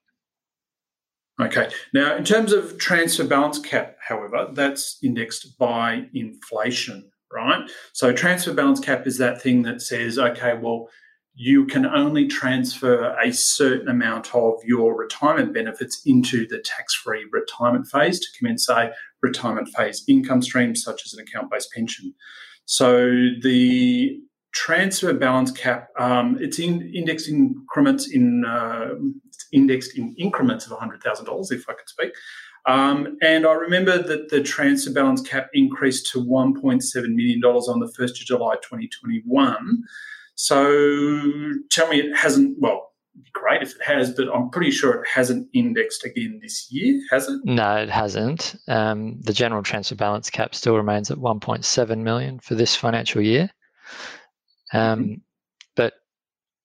Okay. 1.42 1.70
Now, 1.94 2.16
in 2.16 2.24
terms 2.24 2.54
of 2.54 2.78
transfer 2.78 3.24
balance 3.24 3.58
cap, 3.58 3.98
however, 4.08 4.50
that's 4.54 5.00
indexed 5.02 5.58
by 5.58 6.06
inflation, 6.14 7.10
right? 7.32 7.68
So, 7.94 8.14
transfer 8.14 8.54
balance 8.54 8.80
cap 8.80 9.08
is 9.08 9.18
that 9.18 9.42
thing 9.42 9.64
that 9.64 9.82
says, 9.82 10.20
okay, 10.20 10.56
well, 10.62 10.90
you 11.34 11.66
can 11.66 11.86
only 11.86 12.28
transfer 12.28 13.18
a 13.24 13.32
certain 13.32 13.88
amount 13.88 14.36
of 14.36 14.60
your 14.64 14.96
retirement 14.96 15.54
benefits 15.54 16.02
into 16.06 16.46
the 16.48 16.60
tax 16.60 16.94
free 16.94 17.26
retirement 17.32 17.88
phase 17.88 18.20
to 18.20 18.28
commence 18.38 18.68
a 18.70 18.92
retirement 19.22 19.70
phase 19.76 20.04
income 20.08 20.42
streams, 20.42 20.84
such 20.84 21.06
as 21.06 21.14
an 21.14 21.20
account 21.22 21.52
based 21.52 21.72
pension. 21.72 22.14
So 22.66 23.08
the 23.42 24.20
transfer 24.54 25.14
balance 25.14 25.52
cap, 25.52 25.90
um, 26.00 26.38
it's 26.40 26.60
in 26.60 26.92
indexed 26.94 27.30
increments 27.30 28.12
in 28.12 28.46
uh, 28.46 28.90
indexed 29.52 29.98
in 29.98 30.16
increments 30.18 30.66
of 30.66 30.78
$100,000, 30.78 31.52
if 31.52 31.70
I 31.70 31.74
could 31.74 31.90
speak. 31.90 32.14
Um, 32.68 33.18
and 33.22 33.46
I 33.46 33.54
remember 33.54 34.02
that 34.02 34.30
the 34.30 34.42
transfer 34.42 34.92
balance 34.92 35.22
cap 35.22 35.50
increased 35.54 36.12
to 36.12 36.24
$1.7 36.24 36.84
million 37.10 37.44
on 37.44 37.80
the 37.80 37.92
1st 37.98 38.22
of 38.22 38.26
July 38.28 38.56
2021. 38.56 39.84
So 40.36 41.54
tell 41.72 41.88
me 41.88 42.00
it 42.00 42.16
hasn't, 42.16 42.58
well, 42.60 42.91
great 43.34 43.62
if 43.62 43.76
it 43.76 43.82
has, 43.84 44.12
but 44.12 44.28
I'm 44.34 44.50
pretty 44.50 44.72
sure 44.72 45.02
it 45.02 45.08
hasn't 45.08 45.50
indexed 45.54 46.06
again 46.06 46.40
this 46.42 46.72
year, 46.72 47.02
has 47.10 47.28
it? 47.28 47.42
No, 47.44 47.78
it 47.78 47.90
hasn't. 47.90 48.56
Um, 48.68 49.20
the 49.22 49.34
general 49.34 49.64
transfer 49.64 49.96
balance 49.96 50.30
cap 50.30 50.56
still 50.56 50.76
remains 50.76 51.12
at 51.12 51.18
1.7 51.18 51.98
million 52.00 52.40
for 52.40 52.56
this 52.56 52.76
financial 52.76 53.22
year. 53.22 53.50
Um, 54.74 55.00
mm-hmm. 55.00 55.14
But 55.76 55.94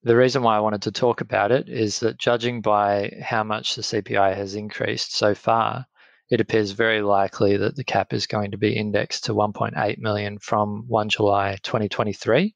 the 0.03 0.17
reason 0.17 0.43
why 0.43 0.57
I 0.57 0.61
wanted 0.61 0.83
to 0.83 0.93
talk 0.93 1.21
about 1.21 1.53
it 1.53 1.69
is 1.69 2.01
that 2.01 2.19
judging 2.19 2.61
by 2.61 3.13
how 3.23 3.43
much 3.43 3.75
the 3.75 3.83
CPI 3.83 4.37
has 4.37 4.55
increased 4.55 5.17
so 5.17 5.35
far, 5.35 5.87
it 6.31 6.41
appears 6.41 6.73
very 6.73 7.03
likely 7.03 7.57
that 7.57 7.77
the 7.77 7.85
cap 7.85 8.13
is 8.13 8.27
going 8.27 8.51
to 8.51 8.59
be 8.59 8.77
indexed 8.77 9.25
to 9.25 9.35
1.8 9.35 9.99
million 9.99 10.39
from 10.39 10.85
1 10.89 11.09
July 11.09 11.57
2023. 11.63 12.55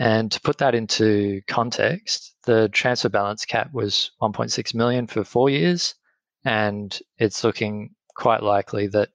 And 0.00 0.32
to 0.32 0.40
put 0.40 0.56
that 0.58 0.74
into 0.74 1.42
context, 1.46 2.34
the 2.44 2.70
transfer 2.70 3.10
balance 3.10 3.44
cap 3.44 3.70
was 3.74 4.12
1.6 4.22 4.74
million 4.74 5.06
for 5.06 5.24
four 5.24 5.50
years, 5.50 5.94
and 6.42 6.98
it's 7.18 7.44
looking 7.44 7.90
quite 8.16 8.42
likely 8.42 8.86
that 8.86 9.10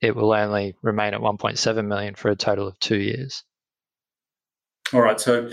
it 0.00 0.16
will 0.16 0.32
only 0.32 0.74
remain 0.80 1.12
at 1.12 1.20
1.7 1.20 1.86
million 1.86 2.14
for 2.14 2.30
a 2.30 2.34
total 2.34 2.66
of 2.66 2.78
two 2.78 2.96
years. 2.96 3.44
All 4.94 5.02
right, 5.02 5.20
so 5.20 5.50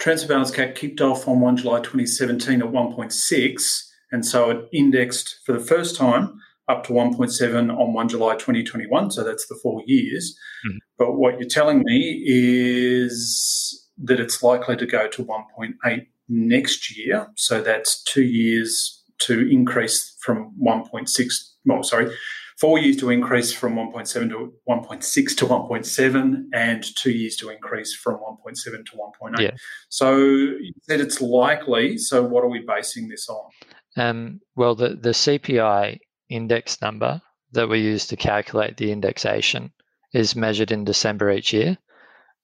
transfer 0.00 0.26
balance 0.26 0.50
cap 0.50 0.74
kicked 0.74 1.00
off 1.00 1.28
on 1.28 1.40
1 1.40 1.58
July 1.58 1.78
2017 1.78 2.60
at 2.60 2.68
1.6, 2.72 3.62
and 4.10 4.26
so 4.26 4.50
it 4.50 4.68
indexed 4.72 5.38
for 5.46 5.52
the 5.52 5.64
first 5.64 5.94
time 5.94 6.40
up 6.68 6.82
to 6.86 6.92
1.7 6.92 7.78
on 7.78 7.92
1 7.92 8.08
July 8.08 8.34
2021, 8.34 9.12
so 9.12 9.22
that's 9.22 9.46
the 9.46 9.58
four 9.62 9.80
years. 9.86 10.36
Mm-hmm. 10.66 10.78
But 10.98 11.12
what 11.12 11.38
you're 11.38 11.48
telling 11.48 11.84
me 11.84 12.20
is 12.26 13.78
that 14.02 14.20
it's 14.20 14.42
likely 14.42 14.76
to 14.76 14.86
go 14.86 15.08
to 15.08 15.24
1.8 15.24 16.06
next 16.28 16.96
year. 16.96 17.28
So 17.36 17.60
that's 17.60 18.02
two 18.02 18.24
years 18.24 19.02
to 19.20 19.48
increase 19.48 20.16
from 20.20 20.54
1.6, 20.60 21.32
well, 21.64 21.82
sorry, 21.82 22.12
four 22.58 22.78
years 22.78 22.96
to 22.96 23.10
increase 23.10 23.52
from 23.52 23.74
1.7 23.74 24.28
to 24.30 24.52
1.6 24.68 25.36
to 25.36 25.46
1.7, 25.46 26.44
and 26.52 26.84
two 26.96 27.10
years 27.10 27.36
to 27.36 27.50
increase 27.50 27.94
from 27.94 28.16
1.7 28.16 28.54
to 28.86 28.92
1.8. 28.92 29.40
Yeah. 29.40 29.50
So 29.88 30.16
you 30.16 30.72
said 30.82 31.00
it's 31.00 31.20
likely. 31.20 31.98
So 31.98 32.22
what 32.22 32.44
are 32.44 32.48
we 32.48 32.64
basing 32.66 33.08
this 33.08 33.28
on? 33.28 33.50
Um, 33.96 34.40
well, 34.56 34.74
the, 34.74 34.90
the 34.90 35.10
CPI 35.10 35.98
index 36.28 36.80
number 36.80 37.20
that 37.52 37.68
we 37.68 37.80
use 37.80 38.06
to 38.06 38.16
calculate 38.16 38.76
the 38.76 38.90
indexation 38.90 39.72
is 40.12 40.36
measured 40.36 40.72
in 40.72 40.84
December 40.84 41.30
each 41.30 41.52
year. 41.52 41.76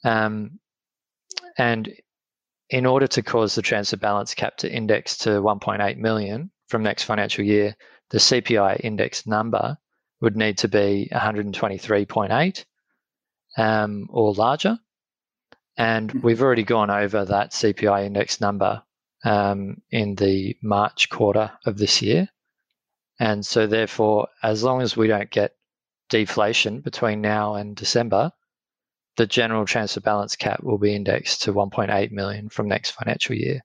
Um, 0.05 0.59
and 1.59 1.93
in 2.71 2.87
order 2.87 3.07
to 3.09 3.23
cause 3.23 3.55
the 3.55 3.63
transfer 3.63 3.97
balance 3.97 4.35
cap 4.35 4.57
to 4.59 4.73
index 4.73 5.19
to 5.19 5.31
1.8 5.31 5.97
million 5.99 6.51
from 6.69 6.83
next 6.83 7.05
financial 7.05 7.45
year, 7.45 7.77
the 8.11 8.19
CPI 8.19 8.81
index 8.81 9.27
number 9.27 9.77
would 10.21 10.37
need 10.37 10.59
to 10.59 10.69
be 10.69 11.09
123.8 11.13 12.65
um, 13.57 14.07
or 14.11 14.33
larger. 14.35 14.79
And 15.77 16.11
mm-hmm. 16.11 16.27
we've 16.27 16.43
already 16.43 16.65
gone 16.65 16.91
over 16.91 17.25
that 17.25 17.53
CPI 17.53 18.07
index 18.07 18.41
number 18.41 18.83
um, 19.25 19.83
in 19.91 20.15
the 20.15 20.57
March 20.63 21.09
quarter 21.09 21.53
of 21.65 21.79
this 21.79 22.03
year. 22.03 22.29
And 23.21 23.45
so, 23.45 23.67
therefore, 23.67 24.29
as 24.43 24.63
long 24.63 24.81
as 24.81 24.97
we 24.97 25.09
don't 25.09 25.31
get 25.31 25.57
deflation 26.09 26.81
between 26.81 27.21
now 27.21 27.55
and 27.55 27.75
December, 27.75 28.33
the 29.19 29.27
general 29.27 29.67
transfer 29.67 30.01
balance 30.01 30.37
cap 30.37 30.63
will 30.63 30.79
be 30.79 30.95
indexed 30.95 31.43
to 31.43 31.53
1.8 31.53 32.13
million 32.13 32.49
from 32.49 32.69
next 32.69 32.93
financial 32.93 33.35
year. 33.35 33.61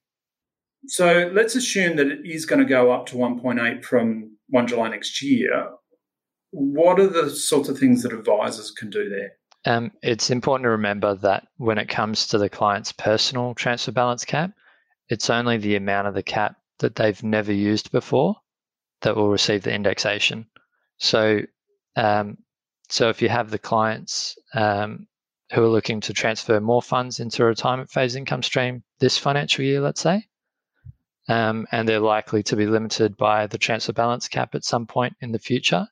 So 0.88 1.30
let's 1.32 1.54
assume 1.54 1.96
that 1.96 2.08
it 2.08 2.26
is 2.26 2.44
going 2.44 2.58
to 2.58 2.68
go 2.68 2.92
up 2.92 3.06
to 3.06 3.16
1.8 3.16 3.84
from 3.84 4.36
1 4.48 4.66
July 4.66 4.88
next 4.88 5.22
year. 5.22 5.70
What 6.50 6.98
are 6.98 7.06
the 7.06 7.30
sorts 7.30 7.68
of 7.68 7.78
things 7.78 8.02
that 8.02 8.12
advisors 8.12 8.72
can 8.72 8.90
do 8.90 9.08
there? 9.08 9.30
Um, 9.64 9.92
it's 10.02 10.28
important 10.28 10.64
to 10.64 10.70
remember 10.70 11.14
that 11.14 11.46
when 11.56 11.78
it 11.78 11.88
comes 11.88 12.26
to 12.28 12.38
the 12.38 12.50
client's 12.50 12.90
personal 12.90 13.54
transfer 13.54 13.92
balance 13.92 14.24
cap, 14.24 14.50
it's 15.08 15.30
only 15.30 15.56
the 15.56 15.76
amount 15.76 16.08
of 16.08 16.14
the 16.14 16.22
cap 16.22 16.56
that 16.80 16.96
they've 16.96 17.22
never 17.22 17.52
used 17.52 17.92
before 17.92 18.34
that 19.02 19.14
will 19.14 19.30
receive 19.30 19.62
the 19.62 19.72
indexation. 19.72 20.46
So, 20.98 21.42
um, 21.94 22.38
so 22.88 23.08
if 23.08 23.22
you 23.22 23.28
have 23.28 23.50
the 23.50 23.58
clients 23.58 24.36
um, 24.52 25.06
who 25.52 25.62
are 25.62 25.68
looking 25.68 26.00
to 26.00 26.12
transfer 26.12 26.60
more 26.60 26.82
funds 26.82 27.20
into 27.20 27.42
a 27.42 27.46
retirement 27.46 27.90
phase 27.90 28.16
income 28.16 28.42
stream 28.42 28.82
this 28.98 29.18
financial 29.18 29.64
year, 29.64 29.80
let's 29.80 30.00
say. 30.00 30.26
Um, 31.28 31.66
and 31.72 31.88
they're 31.88 32.00
likely 32.00 32.42
to 32.44 32.56
be 32.56 32.66
limited 32.66 33.16
by 33.16 33.46
the 33.46 33.58
transfer 33.58 33.92
balance 33.92 34.28
cap 34.28 34.54
at 34.54 34.64
some 34.64 34.86
point 34.86 35.16
in 35.20 35.32
the 35.32 35.38
future, 35.38 35.88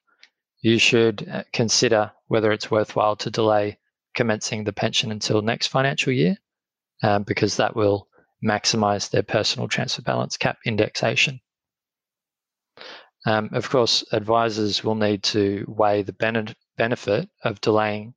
you 0.63 0.79
should 0.79 1.29
uh, 1.29 1.43
consider 1.53 2.13
whether 2.29 2.53
it's 2.53 2.71
worthwhile 2.71 3.17
to 3.17 3.31
delay 3.31 3.79
commencing 4.15 4.65
the 4.65 4.73
pension 4.73 5.11
until 5.11 5.43
next 5.43 5.69
financial 5.69 6.13
year, 6.13 6.37
um, 7.03 7.23
because 7.25 7.57
that 7.57 7.75
will 7.75 8.09
maximize 8.45 9.11
their 9.11 9.23
personal 9.23 9.69
transfer 9.69 10.03
balance 10.03 10.37
cap 10.37 10.59
indexation. 10.65 11.41
Um, 13.25 13.51
of 13.53 13.71
course, 13.71 14.05
advisors 14.13 14.83
will 14.83 14.97
need 14.97 15.23
to 15.25 15.65
weigh 15.69 16.03
the 16.03 16.53
benefit 16.77 17.29
of 17.45 17.61
delaying 17.61 18.15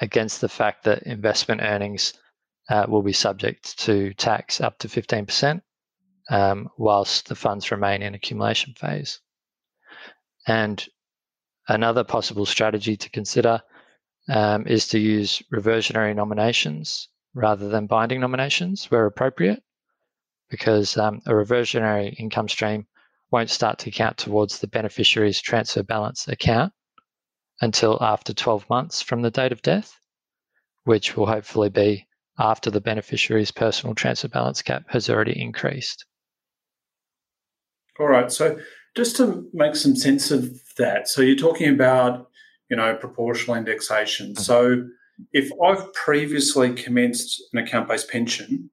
against 0.00 0.40
the 0.40 0.48
fact 0.48 0.84
that 0.84 1.02
investment 1.04 1.60
earnings 1.62 2.14
uh, 2.68 2.86
will 2.88 3.02
be 3.02 3.12
subject 3.12 3.78
to 3.78 4.12
tax 4.14 4.60
up 4.60 4.78
to 4.78 4.88
15%, 4.88 5.60
um, 6.30 6.68
whilst 6.76 7.28
the 7.28 7.34
funds 7.34 7.70
remain 7.70 8.02
in 8.02 8.14
accumulation 8.14 8.74
phase. 8.74 9.20
And 10.46 10.84
another 11.68 12.04
possible 12.04 12.46
strategy 12.46 12.96
to 12.96 13.10
consider 13.10 13.62
um, 14.28 14.66
is 14.66 14.88
to 14.88 14.98
use 14.98 15.42
reversionary 15.50 16.14
nominations 16.14 17.08
rather 17.34 17.68
than 17.68 17.86
binding 17.86 18.20
nominations 18.20 18.86
where 18.90 19.06
appropriate, 19.06 19.62
because 20.50 20.96
um, 20.96 21.20
a 21.26 21.34
reversionary 21.34 22.08
income 22.18 22.48
stream 22.48 22.86
won't 23.30 23.50
start 23.50 23.78
to 23.78 23.90
count 23.90 24.16
towards 24.16 24.58
the 24.58 24.66
beneficiary's 24.66 25.40
transfer 25.40 25.82
balance 25.82 26.28
account 26.28 26.72
until 27.60 27.98
after 28.02 28.32
12 28.32 28.68
months 28.68 29.02
from 29.02 29.22
the 29.22 29.30
date 29.30 29.52
of 29.52 29.62
death, 29.62 29.98
which 30.84 31.16
will 31.16 31.26
hopefully 31.26 31.70
be 31.70 32.06
after 32.38 32.70
the 32.70 32.80
beneficiary's 32.80 33.50
personal 33.50 33.94
transfer 33.94 34.28
balance 34.28 34.62
cap 34.62 34.84
has 34.88 35.08
already 35.08 35.40
increased. 35.40 36.04
All 37.98 38.08
right. 38.08 38.30
So 38.30 38.58
just 38.94 39.16
to 39.16 39.48
make 39.52 39.74
some 39.74 39.96
sense 39.96 40.30
of 40.30 40.50
that, 40.76 41.08
so 41.08 41.22
you're 41.22 41.36
talking 41.36 41.72
about, 41.72 42.28
you 42.70 42.76
know, 42.76 42.94
proportional 42.96 43.56
indexation. 43.56 44.32
Mm-hmm. 44.32 44.42
So 44.42 44.86
if 45.32 45.50
I've 45.64 45.92
previously 45.94 46.74
commenced 46.74 47.42
an 47.52 47.58
account-based 47.58 48.10
pension, 48.10 48.70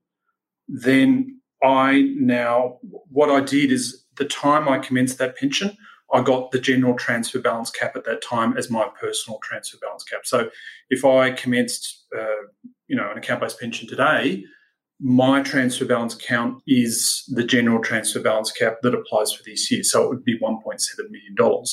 then 0.68 1.40
I 1.64 2.14
now 2.18 2.80
what 2.82 3.30
I 3.30 3.40
did 3.40 3.72
is 3.72 4.06
the 4.18 4.26
time 4.26 4.68
I 4.68 4.80
commenced 4.80 5.18
that 5.20 5.38
pension, 5.38 5.78
I 6.14 6.22
got 6.22 6.52
the 6.52 6.60
general 6.60 6.96
transfer 6.96 7.40
balance 7.40 7.72
cap 7.72 7.96
at 7.96 8.06
that 8.06 8.22
time 8.22 8.56
as 8.56 8.70
my 8.70 8.88
personal 9.00 9.40
transfer 9.44 9.78
balance 9.82 10.04
cap. 10.04 10.22
So 10.26 10.50
if 10.90 11.04
I 11.04 11.32
commenced, 11.32 12.06
uh, 12.18 12.46
you 12.88 12.96
know, 12.96 13.10
an 13.12 13.18
account-based 13.18 13.60
pension 13.60 13.88
today, 13.90 14.46
my 15.02 15.42
transfer 15.42 15.86
balance 15.86 16.14
account 16.14 16.62
is 16.68 17.24
the 17.30 17.44
general 17.44 17.82
transfer 17.82 18.22
balance 18.22 18.52
cap 18.52 18.78
that 18.84 18.94
applies 18.94 19.34
for 19.34 19.44
this 19.44 19.72
year. 19.72 19.84
So 19.84 20.04
it 20.04 20.10
would 20.10 20.24
be 20.24 20.40
$1.7 20.40 20.62
million. 21.10 21.64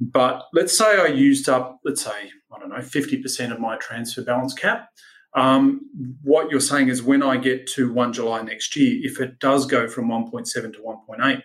But 0.00 0.42
let's 0.52 0.76
say 0.76 0.98
I 0.98 1.06
used 1.06 1.48
up, 1.48 1.78
let's 1.84 2.02
say, 2.02 2.30
I 2.54 2.58
don't 2.58 2.70
know, 2.70 2.76
50% 2.76 3.52
of 3.52 3.60
my 3.60 3.76
transfer 3.76 4.22
balance 4.22 4.54
cap. 4.54 4.88
Um, 5.34 5.82
what 6.22 6.50
you're 6.50 6.60
saying 6.60 6.88
is 6.88 7.02
when 7.02 7.22
I 7.22 7.36
get 7.36 7.66
to 7.72 7.92
1 7.92 8.14
July 8.14 8.40
next 8.42 8.74
year, 8.74 8.98
if 9.02 9.20
it 9.20 9.38
does 9.38 9.66
go 9.66 9.86
from 9.86 10.08
1.7 10.08 10.46
to 10.72 10.78
1.8, 10.78 11.42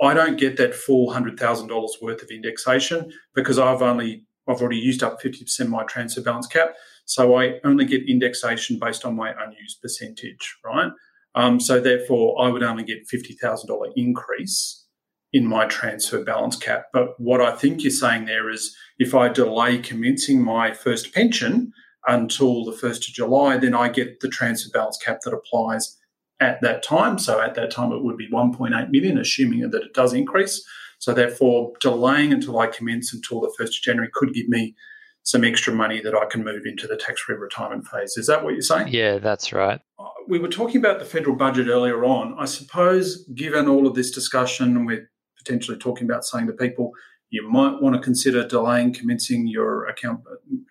I 0.00 0.14
don't 0.14 0.38
get 0.38 0.56
that 0.58 0.74
full 0.74 1.10
$100,000 1.10 1.88
worth 2.02 2.22
of 2.22 2.30
indexation 2.30 3.12
because 3.34 3.58
I've 3.58 3.82
only 3.82 4.24
I've 4.48 4.60
already 4.60 4.78
used 4.78 5.02
up 5.02 5.20
50% 5.20 5.60
of 5.60 5.70
my 5.70 5.82
transfer 5.84 6.20
balance 6.20 6.46
cap. 6.46 6.74
So 7.04 7.36
I 7.36 7.58
only 7.64 7.84
get 7.84 8.08
indexation 8.08 8.78
based 8.80 9.04
on 9.04 9.16
my 9.16 9.32
unused 9.32 9.82
percentage, 9.82 10.56
right? 10.64 10.90
Um, 11.34 11.60
so 11.60 11.80
therefore, 11.80 12.40
I 12.40 12.48
would 12.48 12.62
only 12.62 12.84
get 12.84 13.08
$50,000 13.12 13.92
increase 13.96 14.84
in 15.32 15.46
my 15.46 15.66
transfer 15.66 16.24
balance 16.24 16.56
cap. 16.56 16.86
But 16.92 17.18
what 17.18 17.40
I 17.40 17.54
think 17.54 17.82
you're 17.82 17.90
saying 17.90 18.24
there 18.24 18.48
is 18.48 18.74
if 18.98 19.14
I 19.14 19.28
delay 19.28 19.78
commencing 19.78 20.42
my 20.42 20.72
first 20.72 21.12
pension 21.12 21.72
until 22.06 22.64
the 22.64 22.72
1st 22.72 23.08
of 23.08 23.14
July, 23.14 23.58
then 23.58 23.74
I 23.74 23.88
get 23.88 24.20
the 24.20 24.28
transfer 24.28 24.70
balance 24.72 24.96
cap 24.96 25.18
that 25.24 25.34
applies 25.34 25.98
at 26.40 26.60
that 26.60 26.82
time. 26.82 27.18
So 27.18 27.40
at 27.40 27.54
that 27.54 27.70
time, 27.70 27.92
it 27.92 28.02
would 28.02 28.16
be 28.16 28.28
1.8 28.28 28.90
million, 28.90 29.18
assuming 29.18 29.68
that 29.70 29.82
it 29.82 29.94
does 29.94 30.12
increase. 30.12 30.64
So 30.98 31.12
therefore, 31.12 31.72
delaying 31.80 32.32
until 32.32 32.58
I 32.58 32.66
commence 32.66 33.12
until 33.12 33.40
the 33.40 33.52
1st 33.58 33.68
of 33.68 33.82
January 33.82 34.10
could 34.12 34.32
give 34.32 34.48
me 34.48 34.74
some 35.22 35.44
extra 35.44 35.72
money 35.72 36.00
that 36.00 36.14
I 36.14 36.24
can 36.26 36.44
move 36.44 36.62
into 36.66 36.86
the 36.86 36.96
tax 36.96 37.20
free 37.20 37.36
retirement 37.36 37.86
phase. 37.88 38.16
Is 38.16 38.28
that 38.28 38.44
what 38.44 38.52
you're 38.52 38.62
saying? 38.62 38.88
Yeah, 38.88 39.18
that's 39.18 39.52
right. 39.52 39.80
Uh, 39.98 40.04
we 40.28 40.38
were 40.38 40.48
talking 40.48 40.76
about 40.76 41.00
the 41.00 41.04
federal 41.04 41.34
budget 41.34 41.66
earlier 41.66 42.04
on. 42.04 42.36
I 42.38 42.44
suppose, 42.44 43.24
given 43.34 43.66
all 43.66 43.86
of 43.86 43.94
this 43.94 44.12
discussion, 44.12 44.84
we're 44.84 45.10
potentially 45.36 45.78
talking 45.78 46.08
about 46.08 46.24
saying 46.24 46.46
to 46.46 46.52
people, 46.52 46.92
you 47.30 47.48
might 47.48 47.82
want 47.82 47.96
to 47.96 48.00
consider 48.00 48.46
delaying 48.46 48.94
commencing 48.94 49.48
your 49.48 49.86
account, 49.86 50.20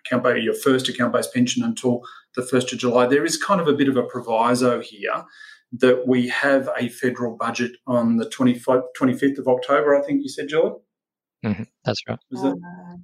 account 0.06 0.42
your 0.42 0.54
first 0.54 0.88
account 0.88 1.12
based 1.12 1.34
pension 1.34 1.62
until 1.62 2.00
the 2.34 2.42
1st 2.42 2.72
of 2.72 2.78
July. 2.78 3.06
There 3.06 3.26
is 3.26 3.36
kind 3.36 3.60
of 3.60 3.68
a 3.68 3.74
bit 3.74 3.88
of 3.88 3.96
a 3.98 4.04
proviso 4.04 4.80
here 4.80 5.24
that 5.72 6.06
we 6.06 6.28
have 6.28 6.68
a 6.78 6.88
federal 6.88 7.36
budget 7.36 7.72
on 7.86 8.16
the 8.16 8.26
25th 8.26 9.38
of 9.38 9.48
October, 9.48 9.96
I 9.96 10.02
think 10.02 10.22
you 10.22 10.28
said, 10.28 10.48
Julie? 10.48 10.72
Mm-hmm. 11.44 11.64
That's 11.84 12.00
right. 12.08 12.18
Is 12.30 12.42
it? 12.42 12.52
Uh, 12.52 12.96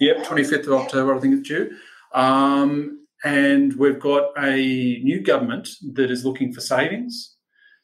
yep, 0.00 0.18
25th 0.24 0.66
of 0.66 0.72
October, 0.72 1.14
I 1.14 1.20
think 1.20 1.34
it's 1.34 1.48
due. 1.48 1.70
Um, 2.14 3.06
and 3.24 3.74
we've 3.74 3.98
got 3.98 4.30
a 4.38 4.56
new 4.56 5.20
government 5.20 5.68
that 5.94 6.10
is 6.10 6.24
looking 6.24 6.52
for 6.52 6.60
savings. 6.60 7.36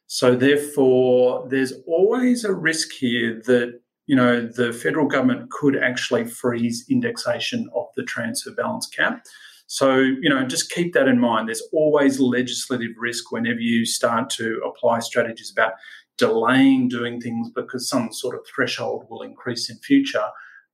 So, 0.06 0.36
therefore, 0.36 1.46
there's 1.48 1.72
always 1.86 2.44
a 2.44 2.52
risk 2.52 2.92
here 2.92 3.40
that 3.46 3.80
you 4.06 4.14
know 4.14 4.46
the 4.46 4.72
federal 4.72 5.06
government 5.06 5.50
could 5.50 5.76
actually 5.76 6.26
freeze 6.26 6.84
indexation 6.90 7.68
of 7.74 7.86
the 7.96 8.04
transfer 8.04 8.52
balance 8.52 8.86
cap. 8.86 9.24
So, 9.66 9.96
you 9.98 10.28
know, 10.28 10.46
just 10.46 10.70
keep 10.70 10.92
that 10.92 11.08
in 11.08 11.18
mind. 11.18 11.48
There's 11.48 11.66
always 11.72 12.20
legislative 12.20 12.92
risk 12.98 13.32
whenever 13.32 13.60
you 13.60 13.86
start 13.86 14.30
to 14.30 14.60
apply 14.64 14.98
strategies 15.00 15.50
about 15.50 15.72
delaying 16.16 16.88
doing 16.88 17.20
things 17.20 17.50
because 17.54 17.88
some 17.88 18.12
sort 18.12 18.36
of 18.36 18.46
threshold 18.54 19.06
will 19.10 19.22
increase 19.22 19.70
in 19.70 19.76
future. 19.78 20.26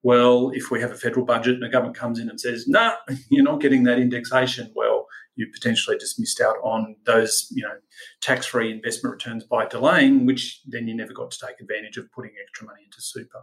Well, 0.03 0.50
if 0.55 0.70
we 0.70 0.81
have 0.81 0.90
a 0.90 0.96
federal 0.96 1.24
budget 1.24 1.55
and 1.55 1.62
the 1.62 1.68
government 1.68 1.96
comes 1.96 2.18
in 2.18 2.29
and 2.29 2.40
says, 2.40 2.66
no, 2.66 2.94
nah, 3.09 3.16
you're 3.31 3.44
not 3.44 3.61
getting 3.61 3.85
that 3.85 3.98
indexation, 3.98 4.72
well, 4.74 5.07
you 5.40 5.46
potentially 5.53 5.96
just 5.96 6.20
missed 6.20 6.40
out 6.40 6.57
on 6.62 6.94
those, 7.07 7.48
you 7.50 7.62
know, 7.62 7.72
tax-free 8.20 8.70
investment 8.70 9.14
returns 9.14 9.42
by 9.44 9.64
delaying, 9.66 10.26
which 10.26 10.61
then 10.66 10.87
you 10.87 10.94
never 10.94 11.14
got 11.14 11.31
to 11.31 11.46
take 11.46 11.59
advantage 11.61 11.96
of 11.96 12.12
putting 12.12 12.33
extra 12.40 12.66
money 12.66 12.83
into 12.85 13.00
super. 13.00 13.40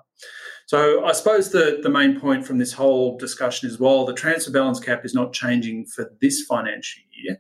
So 0.67 1.03
I 1.03 1.12
suppose 1.13 1.49
the, 1.49 1.79
the 1.81 1.89
main 1.89 2.19
point 2.19 2.45
from 2.45 2.60
this 2.60 2.71
whole 2.71 3.17
discussion 3.17 3.67
is 3.67 3.79
while 3.79 4.05
the 4.05 4.13
transfer 4.13 4.51
balance 4.51 4.79
cap 4.79 5.03
is 5.05 5.15
not 5.15 5.33
changing 5.33 5.88
for 5.88 6.12
this 6.21 6.43
financial 6.43 7.01
year, 7.12 7.39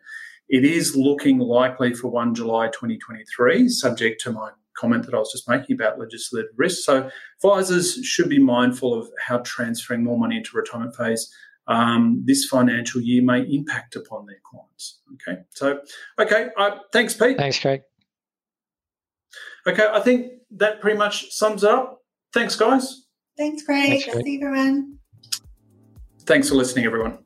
it 0.49 0.65
is 0.65 0.95
looking 0.95 1.37
likely 1.37 1.93
for 1.93 2.07
1 2.07 2.33
July 2.33 2.67
2023, 2.67 3.69
subject 3.69 4.19
to 4.21 4.31
my 4.31 4.49
comment 4.75 5.05
that 5.05 5.13
I 5.13 5.19
was 5.19 5.31
just 5.31 5.47
making 5.47 5.75
about 5.75 5.99
legislative 5.99 6.51
risk. 6.55 6.83
So 6.83 7.09
advisors 7.43 7.95
should 8.03 8.29
be 8.29 8.39
mindful 8.39 8.97
of 8.97 9.09
how 9.19 9.39
transferring 9.39 10.03
more 10.03 10.17
money 10.17 10.37
into 10.37 10.55
retirement 10.55 10.95
phase 10.95 11.31
um, 11.67 12.23
this 12.25 12.45
financial 12.45 13.01
year 13.01 13.21
may 13.21 13.41
impact 13.41 13.95
upon 13.95 14.25
their 14.25 14.39
clients. 14.43 15.01
Okay, 15.15 15.41
so 15.51 15.79
okay, 16.19 16.49
uh, 16.57 16.77
thanks, 16.93 17.13
Pete. 17.13 17.37
Thanks, 17.37 17.59
Craig. 17.59 17.81
Okay, 19.67 19.87
I 19.91 19.99
think 19.99 20.31
that 20.51 20.79
pretty 20.79 20.97
much 20.97 21.31
sums 21.31 21.63
it 21.63 21.69
up. 21.69 21.99
Thanks, 22.33 22.55
guys. 22.55 23.05
Thanks, 23.37 23.63
Craig. 23.63 23.89
Thanks, 23.89 24.05
Craig. 24.05 24.25
See 24.25 24.39
you, 24.39 24.47
everyone. 24.47 24.97
Thanks 26.21 26.49
for 26.49 26.55
listening, 26.55 26.85
everyone. 26.85 27.19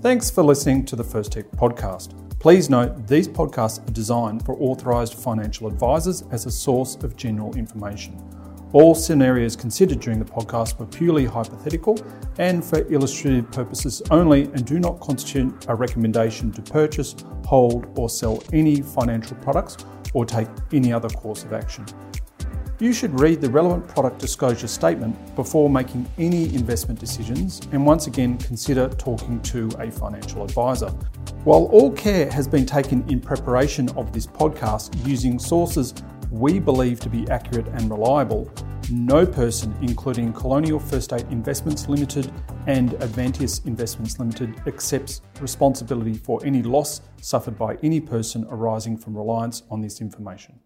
Thanks 0.00 0.30
for 0.30 0.42
listening 0.42 0.84
to 0.86 0.96
the 0.96 1.04
First 1.04 1.32
Tech 1.32 1.50
podcast. 1.52 2.14
Please 2.38 2.70
note 2.70 3.06
these 3.08 3.26
podcasts 3.26 3.86
are 3.86 3.92
designed 3.92 4.44
for 4.44 4.56
authorised 4.60 5.14
financial 5.14 5.66
advisors 5.66 6.22
as 6.30 6.46
a 6.46 6.50
source 6.50 6.96
of 6.96 7.16
general 7.16 7.56
information. 7.56 8.22
All 8.72 8.96
scenarios 8.96 9.54
considered 9.54 10.00
during 10.00 10.18
the 10.18 10.24
podcast 10.24 10.78
were 10.78 10.86
purely 10.86 11.24
hypothetical 11.24 11.98
and 12.38 12.64
for 12.64 12.80
illustrative 12.92 13.50
purposes 13.52 14.02
only 14.10 14.44
and 14.44 14.66
do 14.66 14.80
not 14.80 14.98
constitute 14.98 15.66
a 15.68 15.74
recommendation 15.74 16.50
to 16.52 16.62
purchase, 16.62 17.14
hold, 17.44 17.86
or 17.96 18.10
sell 18.10 18.42
any 18.52 18.82
financial 18.82 19.36
products 19.36 19.76
or 20.14 20.26
take 20.26 20.48
any 20.72 20.92
other 20.92 21.08
course 21.08 21.44
of 21.44 21.52
action. 21.52 21.86
You 22.78 22.92
should 22.92 23.18
read 23.18 23.40
the 23.40 23.48
relevant 23.48 23.88
product 23.88 24.18
disclosure 24.18 24.66
statement 24.66 25.34
before 25.34 25.70
making 25.70 26.06
any 26.18 26.54
investment 26.54 27.00
decisions 27.00 27.60
and 27.72 27.86
once 27.86 28.06
again 28.06 28.36
consider 28.36 28.88
talking 28.88 29.40
to 29.42 29.70
a 29.78 29.90
financial 29.90 30.42
advisor. 30.44 30.90
While 31.44 31.66
all 31.66 31.92
care 31.92 32.30
has 32.32 32.46
been 32.48 32.66
taken 32.66 33.08
in 33.08 33.20
preparation 33.20 33.88
of 33.90 34.12
this 34.12 34.26
podcast 34.26 34.94
using 35.06 35.38
sources 35.38 35.94
we 36.30 36.58
believe 36.58 37.00
to 37.00 37.08
be 37.08 37.28
accurate 37.30 37.68
and 37.68 37.90
reliable, 37.90 38.50
no 38.90 39.26
person, 39.26 39.74
including 39.82 40.32
Colonial 40.32 40.78
First 40.78 41.06
State 41.06 41.26
Investments 41.30 41.88
Limited 41.88 42.32
and 42.66 42.90
Avanteos 43.00 43.64
Investments 43.66 44.18
Limited, 44.18 44.54
accepts 44.66 45.22
responsibility 45.40 46.14
for 46.14 46.44
any 46.44 46.62
loss 46.62 47.00
suffered 47.20 47.58
by 47.58 47.76
any 47.82 48.00
person 48.00 48.46
arising 48.48 48.96
from 48.96 49.16
reliance 49.16 49.62
on 49.70 49.80
this 49.80 50.00
information. 50.00 50.58